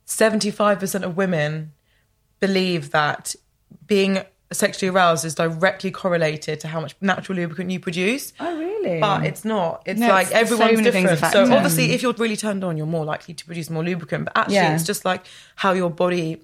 [0.07, 1.71] 75% of women
[2.39, 3.35] believe that
[3.87, 8.33] being sexually aroused is directly correlated to how much natural lubricant you produce.
[8.39, 8.99] oh, really?
[8.99, 9.81] But it's not.
[9.85, 11.33] It's No, like it's- so everyone's things different.
[11.33, 14.25] So obviously, if you're really turned on, you're more likely to produce more lubricant.
[14.25, 14.75] But actually, Yeah.
[14.75, 15.25] it's just like
[15.55, 16.41] how your body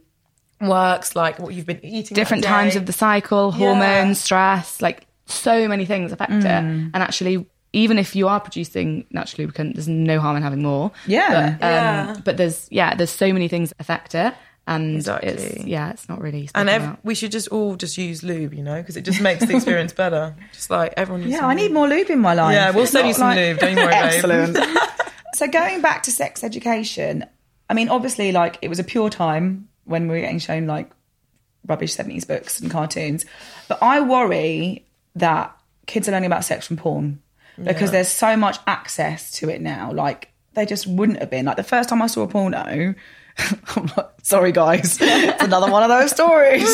[0.61, 2.15] works, like what you've been eating.
[2.15, 3.57] different times of the cycle, Yeah.
[3.75, 6.43] hormones, stress, like so many things affect it.
[6.45, 6.91] Mm.
[6.93, 10.91] And actually, even if you are producing natural lubricant, there's no harm in having more.
[11.05, 11.57] Yeah.
[11.59, 12.15] But, um, Yeah.
[12.25, 14.33] but there's yeah, there's so many things affect it,
[14.67, 15.29] and Exactly.
[15.29, 16.49] it's yeah, it's not really.
[16.55, 17.05] And ev- about.
[17.05, 19.93] we should just all just use lube, you know, because it just makes the experience
[19.93, 20.35] better.
[20.53, 22.53] Just like everyone needs Yeah, some I need more lube in my life.
[22.53, 24.03] Yeah, we'll It's send you some lube, don't you worry, babe.
[24.03, 24.57] Excellent.
[25.35, 27.23] so going back to sex education,
[27.69, 30.89] I mean, obviously, like it was a pure time when we were getting shown like
[31.67, 33.25] rubbish seventies books and cartoons,
[33.67, 35.55] but I worry that
[35.85, 37.21] kids are learning about sex from porn
[37.63, 39.91] because there's so much access to it now.
[39.91, 41.45] Like they just wouldn't have been.
[41.45, 42.95] Like the first time I saw a porno.
[43.75, 46.67] I'm like, sorry guys, it's another one of those stories.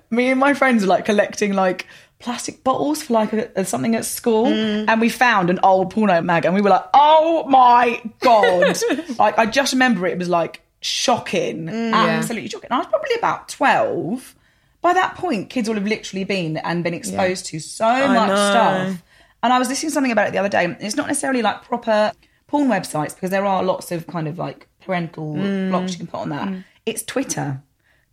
[0.10, 1.86] Me and my friends were like collecting like
[2.18, 4.86] plastic bottles for like a, a- something at school, mm.
[4.88, 8.78] and we found an old porno mag, and we were like, oh my god!
[9.18, 12.72] like I just remember it was like shocking, mm, absolutely shocking.
[12.72, 14.34] I was probably about twelve.
[14.80, 18.34] By that point, kids will have literally been and been exposed to so much know.
[18.34, 19.02] stuff.
[19.44, 20.74] And I was listening to something about it the other day.
[20.80, 22.12] It's not necessarily like proper
[22.46, 25.68] porn websites because there are lots of kind of like parental mm.
[25.68, 26.48] blocks you can put on that.
[26.48, 26.64] Mm.
[26.86, 27.62] It's Twitter.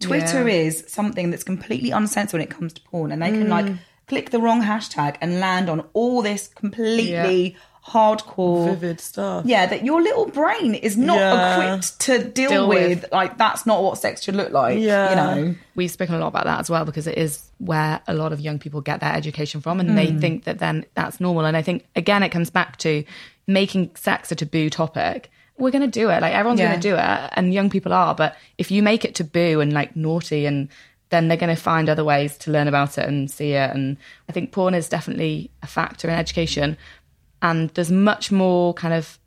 [0.01, 0.65] Twitter Yeah.
[0.65, 3.77] is something that's completely uncensored when it comes to porn, and they can like mm.
[4.07, 9.45] click the wrong hashtag and land on all this completely hardcore Vivid stuff.
[9.45, 11.73] Yeah, that your little brain is not Yeah.
[11.73, 13.01] equipped to deal, Deal with.
[13.01, 13.11] with.
[13.11, 14.79] Like that's not what sex should look like.
[14.79, 15.09] Yeah.
[15.09, 15.55] you know.
[15.75, 18.39] We've spoken a lot about that as well because it is where a lot of
[18.39, 20.19] young people get their education from and they hmm.
[20.19, 21.45] think that then that's normal.
[21.45, 23.03] And I think, again, it comes back to
[23.47, 25.31] making sex a taboo topic.
[25.57, 26.21] We're going to do it.
[26.21, 26.69] Like everyone's Yeah.
[26.69, 28.13] going to do it and young people are.
[28.13, 30.69] But if you make it taboo and like naughty and
[31.11, 33.69] then they're going to find other ways to learn about it and see it.
[33.75, 33.97] And
[34.29, 36.77] I think porn is definitely a factor in education.
[37.41, 39.19] And there's much more kind of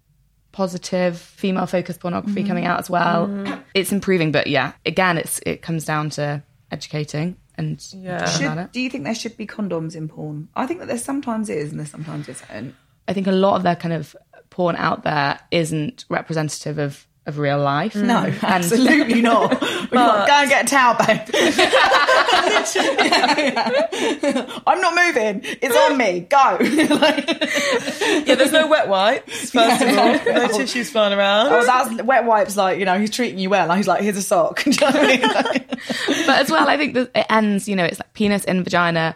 [0.53, 2.48] positive female focused pornography mm-hmm.
[2.48, 3.27] coming out as well.
[3.27, 3.61] Mm-hmm.
[3.74, 8.24] It's improving, but yeah, again, it's it comes down to educating and Yeah.
[8.27, 10.48] Should, do you think there should be condoms in porn?
[10.55, 12.74] I think that there sometimes is and there sometimes isn't.
[13.07, 14.16] I think a lot of their kind of
[14.50, 17.94] porn out there isn't representative of of real life.
[17.94, 19.58] No, And- absolutely not.
[19.62, 21.20] We've got, go and get a towel, babe.
[24.66, 25.40] I'm not moving.
[25.62, 26.20] It's on me.
[26.20, 26.58] Go.
[26.94, 27.26] Like-
[28.26, 30.12] Yeah, there's no wet wipes, first of all.
[30.24, 31.48] No tissues flying around.
[31.52, 32.56] oh, that's wet wipes.
[32.56, 33.72] Like you know, he's treating you well.
[33.74, 34.62] He's like, here's a sock.
[34.64, 35.20] Do you know what I mean?
[35.22, 35.68] Like-
[36.26, 37.68] but as well, I think that it ends.
[37.68, 39.14] You know, it's like penis in vagina,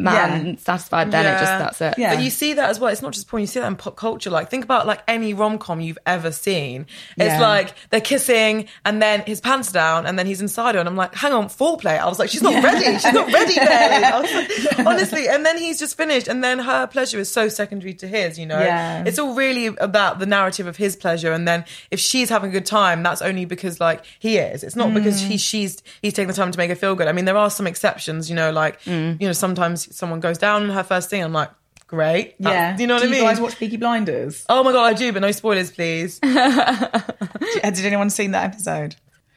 [0.00, 0.54] man Yeah.
[0.58, 1.10] satisfied.
[1.10, 1.94] Then it just that's it.
[1.98, 2.14] Yeah.
[2.14, 2.90] But you see that as well.
[2.90, 3.40] It's not just porn.
[3.42, 4.30] You see that in pop culture.
[4.30, 6.86] Like, think about like any rom com you've ever seen.
[7.16, 7.40] It's Yeah.
[7.40, 10.88] like they're kissing, and then his pants are down, and then he's inside her, and
[10.88, 11.98] I'm like, hang on, foreplay.
[11.98, 12.98] I was like, she's not ready.
[12.98, 14.04] She's not ready, babe.
[14.04, 17.48] I was like, honestly, and then he's just finished, and then her pleasure is so
[17.48, 18.38] secondary to his.
[18.38, 19.04] You know, Yeah.
[19.06, 22.52] it's all really about the narrative of his pleasure, and then if she's having a
[22.52, 24.62] good time, that's only because like he is.
[24.64, 25.26] It's not because Mm.
[25.28, 27.08] he she's he's taking the time to make her feel good.
[27.08, 28.28] I mean, there are some exceptions.
[28.30, 29.20] You know, like Mm.
[29.20, 31.22] you know, sometimes someone goes down on her first thing.
[31.22, 31.50] I'm like,
[31.86, 32.36] great.
[32.38, 32.76] Yeah.
[32.76, 33.20] Do you know what do I mean?
[33.22, 34.44] You guys watch Peaky Blinders?
[34.48, 36.18] Oh my god, I do, but no spoilers, please.
[36.20, 38.96] Did anyone seen that episode?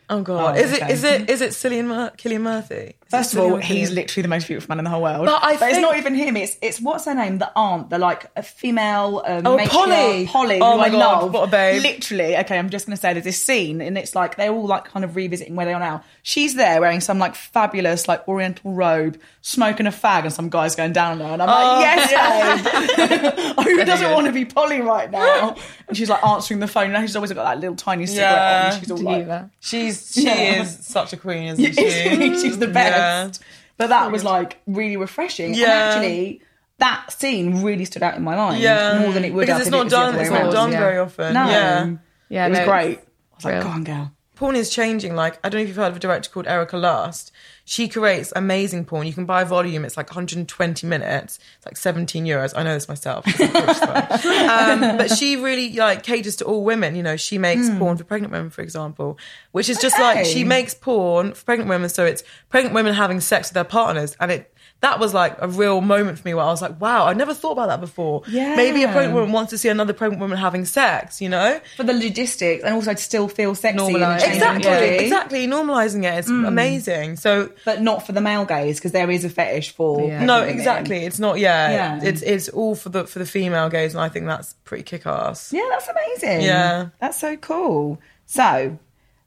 [0.10, 0.94] Oh god, Oh, is it okay.
[0.94, 2.96] is it is it Cillian Mur- Cillian Murphy?
[3.14, 5.26] Is First of all, he's literally the most beautiful man in the whole world.
[5.26, 6.36] But I it's think- not even him.
[6.38, 7.38] It's it's what's her name?
[7.38, 9.22] The aunt, the like a female.
[9.26, 10.26] Um, Oh, Polly.
[10.28, 10.60] Polly.
[10.62, 11.34] Oh who my I God, love.
[11.34, 11.82] what a babe.
[11.84, 12.58] Literally, okay.
[12.58, 15.04] I'm just going to say there's this scene, and it's like they're all like kind
[15.06, 16.04] of revisiting where they are now.
[16.24, 20.76] She's there wearing some like fabulous like Oriental robe, smoking a fag, and some guy's
[20.76, 23.66] going down there, and I'm Oh, like, yes, babe.
[23.68, 25.56] Who doesn't want to be Polly right now?
[25.86, 26.88] And she's like answering the phone.
[26.88, 28.72] You know, she's always got that little tiny cigarette Yeah.
[28.74, 28.80] on.
[28.80, 29.52] She's all like, Diva.
[29.60, 30.62] She's she Yeah.
[30.62, 32.40] is such a queen, isn't she?
[32.40, 32.68] she's the
[33.04, 33.32] Yeah.
[33.78, 35.54] But that was like really refreshing.
[35.54, 36.42] And actually,
[36.78, 39.68] that scene really stood out in my mind Yeah, more than it would because have
[39.68, 40.16] it's not done.
[40.20, 40.80] It's not done yeah.
[40.80, 41.34] very often.
[41.34, 41.92] No, Yeah,
[42.30, 43.00] Yeah, it was no, great.
[43.00, 43.64] I was like, real.
[43.64, 44.12] go on, girl.
[44.36, 45.16] Porn is changing.
[45.16, 47.32] Like, I don't know if you've heard of a director called Erika Lust.
[47.66, 49.06] She creates amazing porn.
[49.08, 49.86] You can buy a volume.
[49.86, 51.40] It's like 120 minutes.
[51.58, 52.52] It's like 17 euros.
[52.56, 53.24] I know this myself.
[53.38, 54.48] 'cause I'm British, so.
[54.50, 56.96] um, but she really like caters to all women.
[56.96, 59.18] You know, she makes porn for pregnant women, for example,
[59.52, 61.90] which is just like she makes porn for pregnant women.
[61.90, 64.53] So it's pregnant women having sex with their partners, and it.
[64.84, 67.34] That was like a real moment for me where I was like, wow, I never
[67.34, 68.24] thought about that before.
[68.28, 68.58] Yeah.
[68.58, 71.62] Maybe a pregnant woman wants to see another pregnant woman having sex, you know?
[71.78, 73.80] For the logistics and also to still feel sexy.
[73.82, 74.20] in a Normalise.
[74.20, 74.86] changing Exactly, body.
[75.06, 75.48] exactly.
[75.48, 76.46] Normalizing it is mm.
[76.46, 77.16] amazing.
[77.16, 80.02] So But not for the male gaze because there is a fetish for.
[80.02, 80.08] Yeah.
[80.18, 80.54] pregnant no, women.
[80.58, 81.06] exactly.
[81.06, 81.40] It's not.
[81.40, 82.00] Yeah, Yeah.
[82.04, 85.06] it's it's all for the for the female gaze, and I think that's pretty kick
[85.08, 85.54] ass.
[85.54, 86.42] Yeah, that's amazing.
[86.42, 86.90] Yeah.
[87.00, 88.02] That's so cool.
[88.26, 88.78] So,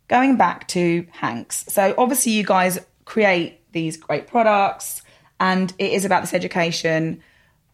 [0.08, 1.70] going back to HANX.
[1.70, 5.00] So, obviously, you guys create these great products
[5.40, 7.22] and it is about this education.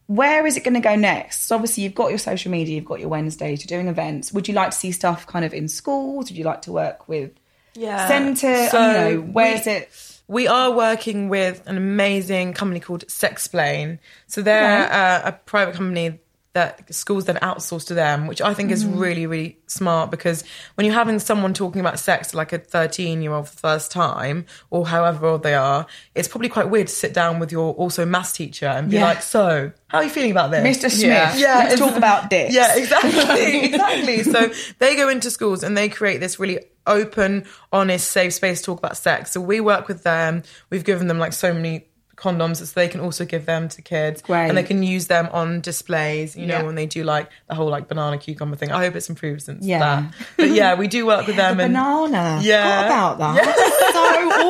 [0.07, 1.45] Where is it going to go next?
[1.45, 4.33] So obviously, you've got your social media, you've got your Wednesdays, you're doing events.
[4.33, 6.29] Would you like to see stuff kind of in schools?
[6.29, 7.31] Would you like to work with
[7.73, 8.07] Yeah.
[8.07, 8.67] Centre?
[8.69, 9.89] So you know, where we- is it?
[10.27, 13.99] We are working with an amazing company called Sexplain.
[14.27, 16.19] So they're uh, a private company
[16.53, 18.99] that schools then outsource to them, which I think is Mm-hmm.
[18.99, 20.43] really, really smart because
[20.75, 23.59] when you're having someone talking about sex to like a 13 year old for the
[23.61, 27.51] first time or however old they are, it's probably quite weird to sit down with
[27.51, 29.05] your also maths teacher and be Yeah.
[29.05, 30.77] like, so how are you feeling about this?
[30.77, 30.91] Mr.
[30.91, 32.53] Smith, Yeah, yeah let's talk about this.
[32.53, 34.23] Yeah, exactly, exactly.
[34.23, 38.65] So they go into schools and they create this really open, honest, safe space to
[38.65, 39.31] talk about sex.
[39.31, 40.43] So we work with them.
[40.69, 44.21] We've given them like so many condoms so they can also give them to kids
[44.21, 44.47] Great.
[44.47, 46.63] and they can use them on displays you know Yeah.
[46.63, 49.65] when they do like the whole like banana cucumber thing i hope it's improved since
[49.65, 49.79] Yeah.
[49.79, 52.39] that but yeah we do work with them and Banana.
[52.43, 52.83] Yeah.
[52.83, 53.93] Forgot about that.
[53.93, 54.03] so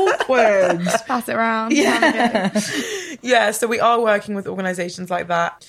[0.09, 0.85] awkward.
[1.07, 1.71] Pass it around.
[1.73, 2.59] Yeah.
[3.21, 5.67] yeah, so we are working with organizations like that.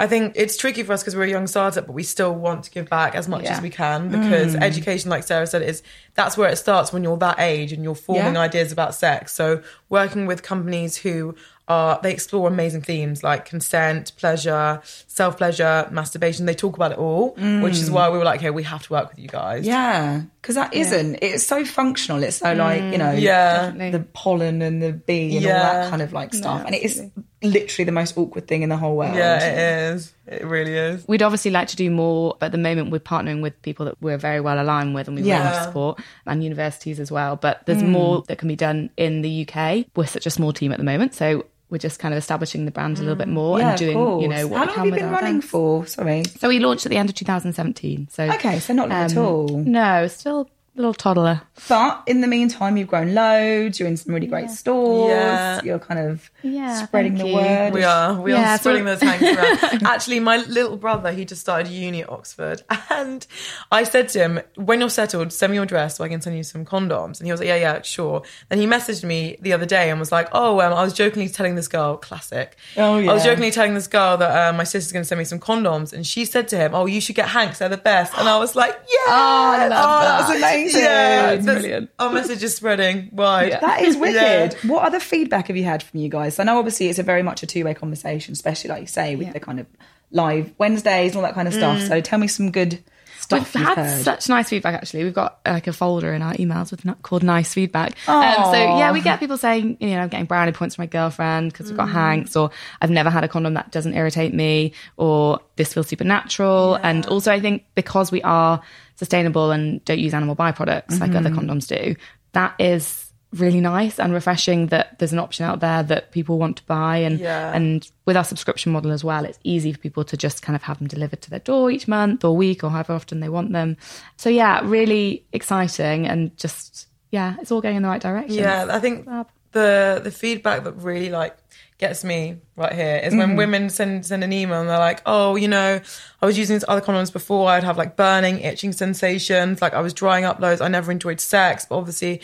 [0.00, 2.62] I think it's tricky for us because we're a young startup, but we still want
[2.64, 3.56] to give back as much Yeah.
[3.56, 4.62] as we can because mm.
[4.62, 5.82] education, like Sarah said, is
[6.14, 8.40] that's where it starts when you're that age and you're forming Yeah.
[8.40, 9.32] ideas about sex.
[9.32, 11.34] So working with companies who
[11.66, 16.46] are they explore amazing themes like consent, pleasure, self pleasure, masturbation.
[16.46, 17.92] They talk about it all, which is mm.
[17.92, 19.66] why we were like, okay, we have to work with you guys.
[19.66, 21.18] Yeah, because that isn't.
[21.20, 22.22] It's so functional.
[22.22, 22.98] It's so like you mm.
[22.98, 23.66] know, Yeah.
[23.66, 23.90] Definitely.
[23.90, 26.62] the pollen and the bee and all that kind of like stuff.
[26.64, 27.02] and it is
[27.42, 29.14] literally the most awkward thing in the whole world.
[29.14, 30.14] Yeah, it is.
[30.26, 31.06] It really is.
[31.06, 34.00] We'd obviously like to do more, but at the moment we're partnering with people that
[34.00, 35.34] we're very well aligned with and we Yeah.
[35.34, 37.36] really want to support and universities as well.
[37.36, 37.90] But there's mm.
[37.90, 39.84] more that can be done in the UK.
[39.96, 42.70] We're such a small team at the moment, so we're just kind of establishing the
[42.70, 44.92] brand a little bit more Yeah, and doing, you know, what How long have you
[44.92, 45.46] been running events.
[45.48, 45.86] for?
[45.86, 46.24] Sorry.
[46.38, 48.08] So we launched at the end of 2017.
[48.10, 49.48] So Okay, so not long at um, all.
[49.48, 50.48] No, still
[50.78, 51.42] little toddler.
[51.68, 53.78] But in the meantime, you've grown loads.
[53.80, 55.10] You're in some really great stores.
[55.10, 55.60] Yeah.
[55.64, 57.34] You're kind of Yeah, spreading the you.
[57.34, 57.72] word.
[57.74, 58.20] We are.
[58.20, 59.82] We Yeah, are so- spreading those hanks around.
[59.86, 62.62] Actually, my little brother, he just started uni at Oxford.
[62.90, 63.24] And
[63.70, 66.36] I said to him, when you're settled, send me your address so I can send
[66.36, 67.18] you some condoms.
[67.20, 68.22] And he was like, yeah, yeah, sure.
[68.48, 71.28] Then he messaged me the other day and was like, oh, um, I was jokingly
[71.28, 72.56] telling this girl, classic.
[72.76, 75.24] Oh, I was jokingly telling this girl that uh, my sister's going to send me
[75.24, 75.92] some condoms.
[75.92, 77.58] And she said to him, oh, you should get HANX.
[77.58, 78.12] They're the best.
[78.18, 78.96] And I was like, yeah.
[79.06, 79.12] Oh,
[79.54, 80.28] I love that that.
[80.28, 80.67] was amazing.
[80.74, 81.34] Yeah.
[81.36, 81.90] That's brilliant.
[81.98, 83.52] Our message is spreading wide.
[83.52, 84.14] That is wicked.
[84.14, 84.70] Yeah.
[84.70, 86.38] What other feedback have you had from you guys?
[86.38, 89.16] I know obviously it's a very much a two way conversation, especially like you say
[89.16, 89.32] with Yeah.
[89.32, 89.66] the kind of
[90.10, 91.78] live Wednesdays and all that kind of stuff.
[91.80, 91.88] Mm.
[91.88, 92.82] So tell me some good
[93.28, 94.02] stuff We've had heard.
[94.04, 94.74] such nice feedback.
[94.74, 98.52] Actually, we've got like a folder in our emails with called "Nice Feedback." Um, so
[98.54, 101.68] yeah, we get people saying, you know, I'm getting brownie points from my girlfriend because
[101.68, 105.74] we've got HANX, or I've never had a condom that doesn't irritate me, or this
[105.74, 106.76] feels supernatural.
[106.76, 108.62] And also, I think because we are
[108.96, 111.96] sustainable and don't use animal byproducts like other condoms do,
[112.32, 116.56] that is really nice and refreshing that there's an option out there that people want
[116.56, 117.52] to buy and Yeah.
[117.54, 120.62] and with our subscription model as well it's easy for people to just kind of
[120.62, 123.52] have them delivered to their door each month or week or however often they want
[123.52, 123.76] them
[124.16, 128.66] so yeah really exciting and just yeah it's all going in the right direction Yeah,
[128.70, 129.06] I think
[129.52, 131.36] the the feedback that really like
[131.78, 133.36] gets me right here is when mm-hmm.
[133.36, 135.80] women send send an email and they're like, "Oh, you know,
[136.20, 137.48] I was using these other condoms before.
[137.48, 139.62] I'd have like burning, itching sensations.
[139.62, 140.60] Like I was drying up loads.
[140.60, 142.20] I never enjoyed sex, but obviously."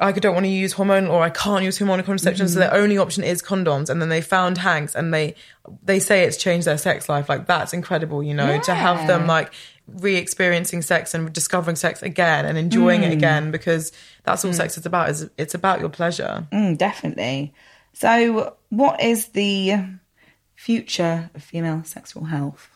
[0.00, 2.52] I don't want to use hormonal or I can't use hormonal contraception, Mm-hmm.
[2.54, 3.90] so their only option is condoms.
[3.90, 5.34] And then they found HANX and they
[5.82, 7.28] they say it's changed their sex life.
[7.28, 9.52] Like that's incredible, you know, to have them like
[9.88, 13.06] re-experiencing sex and discovering sex again and enjoying Mm.
[13.06, 13.90] it again because
[14.24, 17.52] that's all sex is about is it's about your pleasure Mm, definitely.
[17.94, 19.76] So, what is the
[20.54, 22.68] future of female sexual health?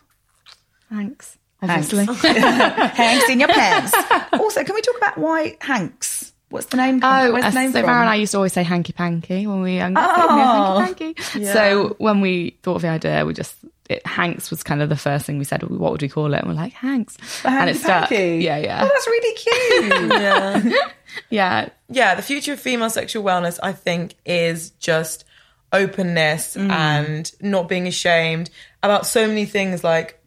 [0.89, 1.69] thanks HANX.
[1.69, 3.93] obviously HANX in your pants.
[4.33, 6.22] also, can we talk about why HANX?
[6.53, 6.99] What's the name?
[7.01, 7.89] Oh, Where's uh, the name so from?
[7.89, 9.99] Farah and I used to always say hanky panky when we were younger.
[10.03, 10.79] Oh.
[10.85, 11.45] hanky panky.
[11.45, 13.55] So when we thought of the idea, we just
[13.89, 15.63] it, HANX was kind of the first thing we said.
[15.63, 16.37] What would we call it?
[16.41, 18.09] And we're like HANX, and Hanky it stuck.
[18.09, 18.43] panky.
[18.43, 20.11] Yeah, yeah, Oh, that's really cute.
[20.21, 20.87] Yeah.
[21.31, 21.69] yeah.
[21.89, 25.25] yeah, the future of female sexual wellness, I think, is just
[25.71, 28.51] openness and not being ashamed
[28.83, 29.83] about so many things.
[29.83, 30.22] Like,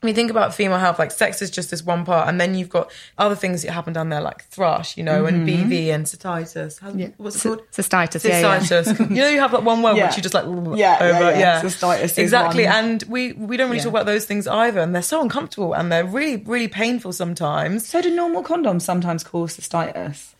[0.00, 2.54] when you think about female health, like sex is just this one part, and then
[2.54, 5.70] you've got other things that happen down there, like thrush, you know, and mm-hmm.
[5.70, 6.80] BV and cystitis.
[6.80, 7.62] How, What's it called?
[7.70, 8.24] Cystitis.
[8.26, 8.58] Yeah, yeah.
[8.60, 9.10] Cystitis.
[9.10, 10.06] you know, you have that one word Yeah.
[10.06, 10.46] which you just like
[10.78, 11.30] Yeah, over.
[11.30, 11.38] yeah, yeah.
[11.38, 12.64] Yeah, Cystitis exactly.
[12.64, 12.72] one.
[12.74, 13.84] And we we don't really Yeah.
[13.84, 17.86] talk about those things either, and they're so uncomfortable and they're really really painful sometimes.
[17.86, 20.34] so do normal condoms sometimes cause cystitis?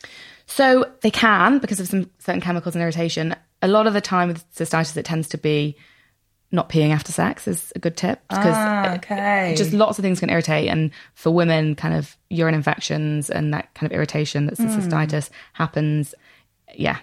[0.47, 3.35] So they can because of some certain chemicals and irritation.
[3.61, 5.77] A lot of the time with cystitis, it tends to be
[6.53, 9.53] not peeing after sex is a good tip because Ah, okay.
[9.57, 10.67] just lots of things can irritate.
[10.69, 14.79] And for women, kind of urine infections and that kind of irritation that's the Hmm.
[14.79, 16.13] cystitis happens.
[16.75, 16.97] Yeah,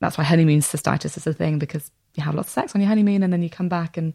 [0.00, 2.88] that's why honeymoon cystitis is a thing because you have lots of sex on your
[2.88, 4.14] honeymoon and then you come back and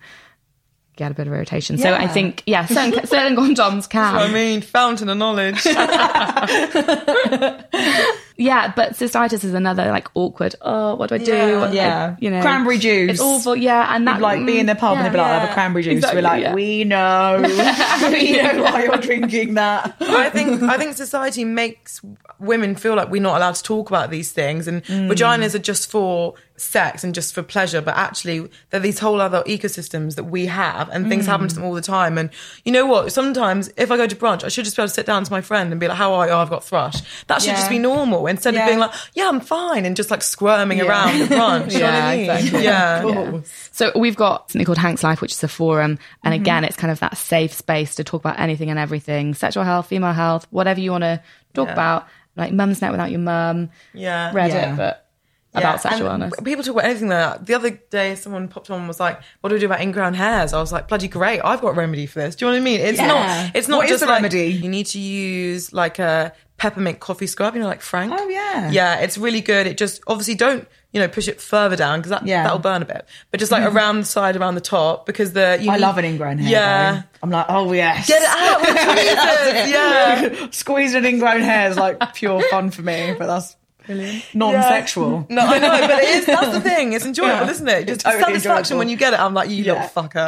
[0.95, 1.77] get a bit of irritation.
[1.77, 4.15] So I think yeah, certain certain condoms can.
[4.15, 5.63] I mean, fountain of knowledge.
[8.39, 10.55] Yeah, but cystitis is another like awkward.
[10.61, 11.31] Oh, what do I do?
[11.31, 11.59] Yeah.
[11.59, 12.15] What- Yeah.
[12.19, 13.11] you know, Cranberry juice.
[13.11, 13.53] It's awful.
[13.53, 15.53] Yeah, and that like be in the pub and they'd be like, I have a
[15.53, 15.97] cranberry juice.
[15.97, 16.53] Exactly, We're like, yeah.
[16.53, 17.41] we know.
[17.43, 19.97] we know why you're drinking that.
[19.99, 22.01] I think I think society makes
[22.39, 25.09] women feel like we're not allowed to talk about these things, and mm.
[25.09, 27.81] vaginas are just for sex and just for pleasure.
[27.81, 31.27] But actually, they're these whole other ecosystems that we have, and things mm.
[31.27, 32.17] happen to them all the time.
[32.17, 32.29] And
[32.63, 33.11] you know what?
[33.11, 35.31] Sometimes if I go to brunch, I should just be able to sit down to
[35.31, 36.31] my friend and be like, "How are you?
[36.31, 37.55] Oh, I've got thrush." That should Yeah.
[37.55, 38.61] just be normal instead Yeah.
[38.61, 40.85] of being like, "Yeah, I'm fine," and just like squirming Yeah.
[40.85, 41.73] around the brunch.
[41.73, 42.29] you know what I Yeah, mean?
[42.37, 42.63] exactly.
[42.63, 43.01] Yeah.
[43.01, 43.43] Cool.
[43.71, 46.41] So we've got something called HANX Life, which is a forum, and Mm-hmm.
[46.43, 49.87] again, it's kind of that safe space to talk about anything and everything: sexual health,
[49.87, 51.21] female health, whatever you want to
[51.53, 51.73] talk Yeah.
[51.73, 52.07] about.
[52.37, 54.31] Like Mumsnet without your mum, Yeah.
[54.31, 54.75] Reddit, Yeah.
[54.75, 55.05] but
[55.53, 56.43] Yeah, about sexual and wellness.
[56.45, 57.45] People talk about anything like that.
[57.47, 60.13] The other day, someone popped on and was like, "What do we do about ingrown
[60.13, 61.41] hairs?" I was like, "Bloody great!
[61.43, 62.79] I've got a remedy for this." Do you know what I mean?
[62.81, 63.07] It's Yeah.
[63.07, 63.51] not.
[63.55, 64.47] It's not What just the like, remedy?
[64.51, 67.55] You need to use like a peppermint coffee scrub.
[67.55, 68.13] You know, like Frank.
[68.15, 68.69] Oh, yeah.
[68.69, 69.65] Yeah, it's really good.
[69.65, 72.43] It just obviously don't you know push it further down because that Yeah.
[72.43, 73.07] that'll burn a bit.
[73.31, 73.75] But just like mm-hmm.
[73.75, 76.51] around the side, around the top, because the you I need- love an ingrown hair.
[76.51, 76.91] Yeah.
[76.93, 77.03] though.
[77.23, 78.07] I'm like, oh yes.
[78.07, 79.69] Get it out.
[79.69, 80.47] yeah.
[80.51, 83.55] Squeezing ingrown hair is like pure fun for me, but that's
[84.33, 85.25] non-sexual.
[85.29, 86.25] No, I know, but it is.
[86.25, 86.93] That's the thing.
[86.93, 87.51] It's enjoyable, Yeah.
[87.51, 87.87] isn't it?
[87.87, 88.77] Just Totally satisfaction enjoyable.
[88.79, 89.19] when you get it.
[89.19, 89.73] I'm like, you Yeah.
[89.73, 90.27] little fucker.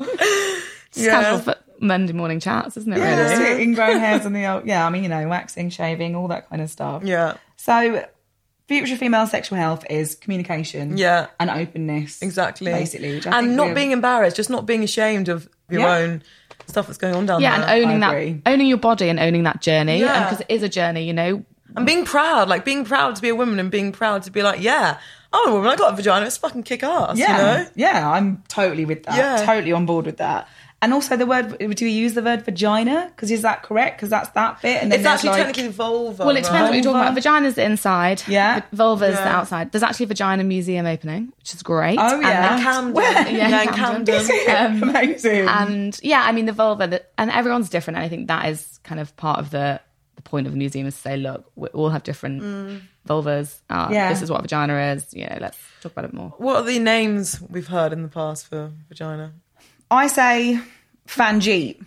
[0.00, 2.98] It's casual for Monday morning chats, isn't it?
[2.98, 3.38] Yeah, really?
[3.44, 3.60] that's.
[3.60, 6.60] Ingrown hairs and the old, yeah, I mean, you know, waxing, shaving, all that kind
[6.62, 7.02] of stuff.
[7.04, 7.36] Yeah.
[7.56, 8.04] So,
[8.66, 11.28] future female sexual health is communication, Yeah.
[11.38, 12.72] and openness, Exactly.
[12.72, 15.94] basically, and not being embarrassed, just not being ashamed of your Yeah.
[15.96, 16.22] own
[16.66, 17.68] stuff that's going on down Yeah, there.
[17.76, 20.24] and owning that, owning your body and owning that journey, Yeah.
[20.24, 21.04] because it is a journey.
[21.04, 21.44] You know,
[21.76, 24.42] and being proud, like being proud to be a woman and being proud to be
[24.42, 24.98] like, yeah,
[25.32, 27.70] I'm a woman, I got a vagina, it's fucking kick ass, yeah, you know?
[27.74, 29.16] yeah, I'm totally with that.
[29.16, 29.44] Yeah.
[29.46, 30.48] Totally on board with that.
[30.80, 33.10] And also the word, do we use the word vagina?
[33.14, 33.96] Because is that correct?
[33.96, 36.24] Because that's that bit, and then It's actually like, technically vulva.
[36.24, 36.74] well, it depends what right?
[36.74, 37.14] you're talking about.
[37.14, 38.62] Vagina's the inside, Yeah.
[38.72, 39.72] Vulva's the outside.
[39.72, 41.98] There's actually a vagina museum opening, which is great.
[41.98, 42.40] Oh, And yeah.
[42.56, 42.94] that- Camden.
[42.94, 43.12] Where?
[43.28, 44.24] Yeah, Yeah, in Camden.
[44.24, 44.82] Camden.
[44.84, 45.48] Um, amazing.
[45.48, 47.96] and yeah, I mean the vulva, the, and everyone's different.
[47.96, 49.80] And I think that is kind of part of the
[50.14, 53.60] the point of the museum is to say, look, we all have different vulvas.
[53.70, 54.08] Uh, Yeah.
[54.10, 55.12] This is what a vagina is.
[55.14, 56.34] You know, let's talk about it more.
[56.38, 59.32] What are the names we've heard in the past for vagina?
[59.90, 60.60] I say
[61.06, 61.80] Fanjeet,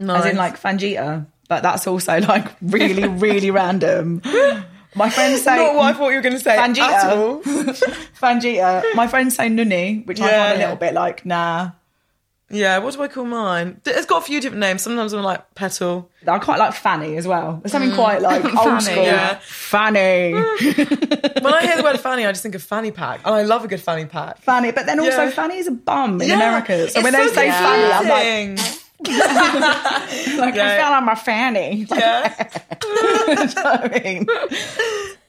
[0.00, 4.22] as in like Fangita, but that's also like really, really random.
[4.94, 7.42] My friends say Not what I thought you were going to say Fangita.
[8.20, 8.82] Fangita.
[8.94, 10.44] My friends say Nuni, which I Yeah.
[10.48, 11.70] find a little bit like nah.
[12.50, 13.80] Yeah, what do I call mine?
[13.84, 14.80] It's got a few different names.
[14.80, 16.10] Sometimes I'm like petal.
[16.26, 17.60] I quite like Fanny as well.
[17.62, 17.94] There's something mm.
[17.94, 19.02] quite like old Fanny, school.
[19.02, 19.38] yeah.
[19.42, 20.32] Fanny.
[20.32, 21.42] Mm.
[21.44, 23.64] When I hear the word fanny, I just think of fanny pack, and I love
[23.64, 24.38] a good fanny pack.
[24.38, 24.72] Fanny.
[24.72, 25.48] But then also Yeah.
[25.52, 26.88] is a bum in Yeah, America.
[26.88, 28.58] So it's when they so say Fanny, I'm like,
[30.38, 30.82] like I Yeah.
[30.82, 31.86] fell on my fanny.
[31.90, 32.48] Like, yeah.
[32.82, 34.26] You know I mean?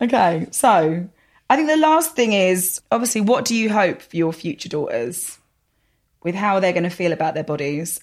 [0.01, 1.05] Okay, so
[1.49, 5.38] I think the last thing is obviously what do you hope for your future daughters
[6.23, 8.01] with how they're going to feel about their bodies?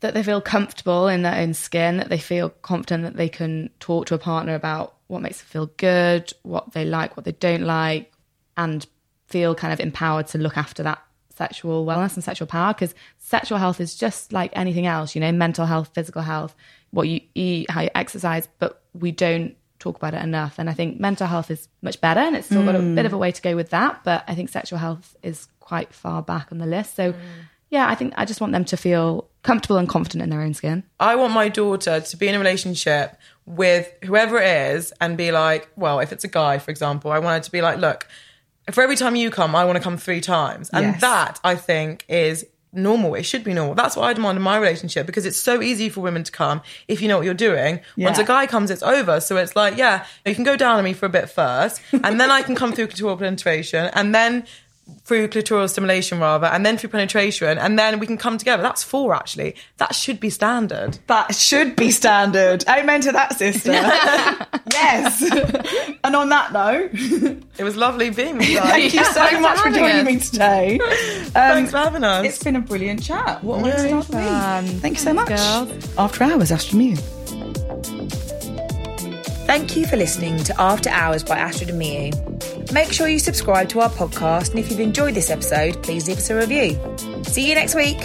[0.00, 3.70] that they feel comfortable in their own skin, that they feel confident that they can
[3.80, 7.32] talk to a partner about what makes them feel good, what they like, what they
[7.32, 8.12] don't like,
[8.56, 8.86] and
[9.26, 11.02] feel kind of empowered to look after that
[11.34, 12.74] sexual wellness and sexual power.
[12.74, 16.54] Because sexual health is just like anything else, you know, mental health, physical health,
[16.90, 20.58] what you eat, how you exercise, but we don't talk about it enough.
[20.58, 22.94] And I think mental health is much better and it's still got a mm.
[22.94, 24.02] bit of a way to go with that.
[24.04, 26.96] But I think sexual health is quite far back on the list.
[26.96, 27.18] So, mm.
[27.70, 30.54] Yeah, I think I just want them to feel comfortable and confident in their own
[30.54, 30.82] skin.
[31.00, 35.30] I want my daughter to be in a relationship with whoever it is and be
[35.32, 38.08] like, well, if it's a guy, for example, I want her to be like, look,
[38.72, 40.68] for every time you come, I want to come three times.
[40.72, 41.00] And Yes.
[41.00, 43.14] that I think is normal.
[43.14, 43.74] It should be normal.
[43.76, 46.60] That's what I demand in my relationship because it's so easy for women to come
[46.88, 47.80] if you know what you're doing.
[47.96, 49.20] Once a guy comes, it's over.
[49.20, 52.20] So it's like, yeah, you can go down on me for a bit first, and
[52.20, 54.44] then I can come through clitoral penetration, and then
[55.04, 58.62] through clitoral stimulation rather, and then through penetration, and then we can come together.
[58.62, 59.54] That's four actually.
[59.78, 60.98] That should be standard.
[61.08, 62.64] That should be standard.
[62.68, 63.72] Amen to that, sister.
[64.72, 65.22] yes.
[66.04, 66.90] and on that note,
[67.58, 68.70] It was lovely being with you guys.
[68.70, 70.04] thank you so Thanks much for joining us.
[70.06, 70.78] me today.
[70.78, 72.24] Um, Thanks for having us.
[72.26, 73.42] It's been a brilliant chat.
[73.42, 74.26] What a way to start the week.
[74.26, 75.28] Um, Thank you so much.
[75.28, 75.94] girls.
[75.98, 78.35] After Hours, Astrid Miyu.
[79.46, 82.72] Thank you for listening to After Hours by Astrid and Miyu.
[82.72, 86.18] Make sure you subscribe to our podcast, and if you've enjoyed this episode, please leave
[86.18, 86.78] us a review.
[87.22, 87.96] See you next week.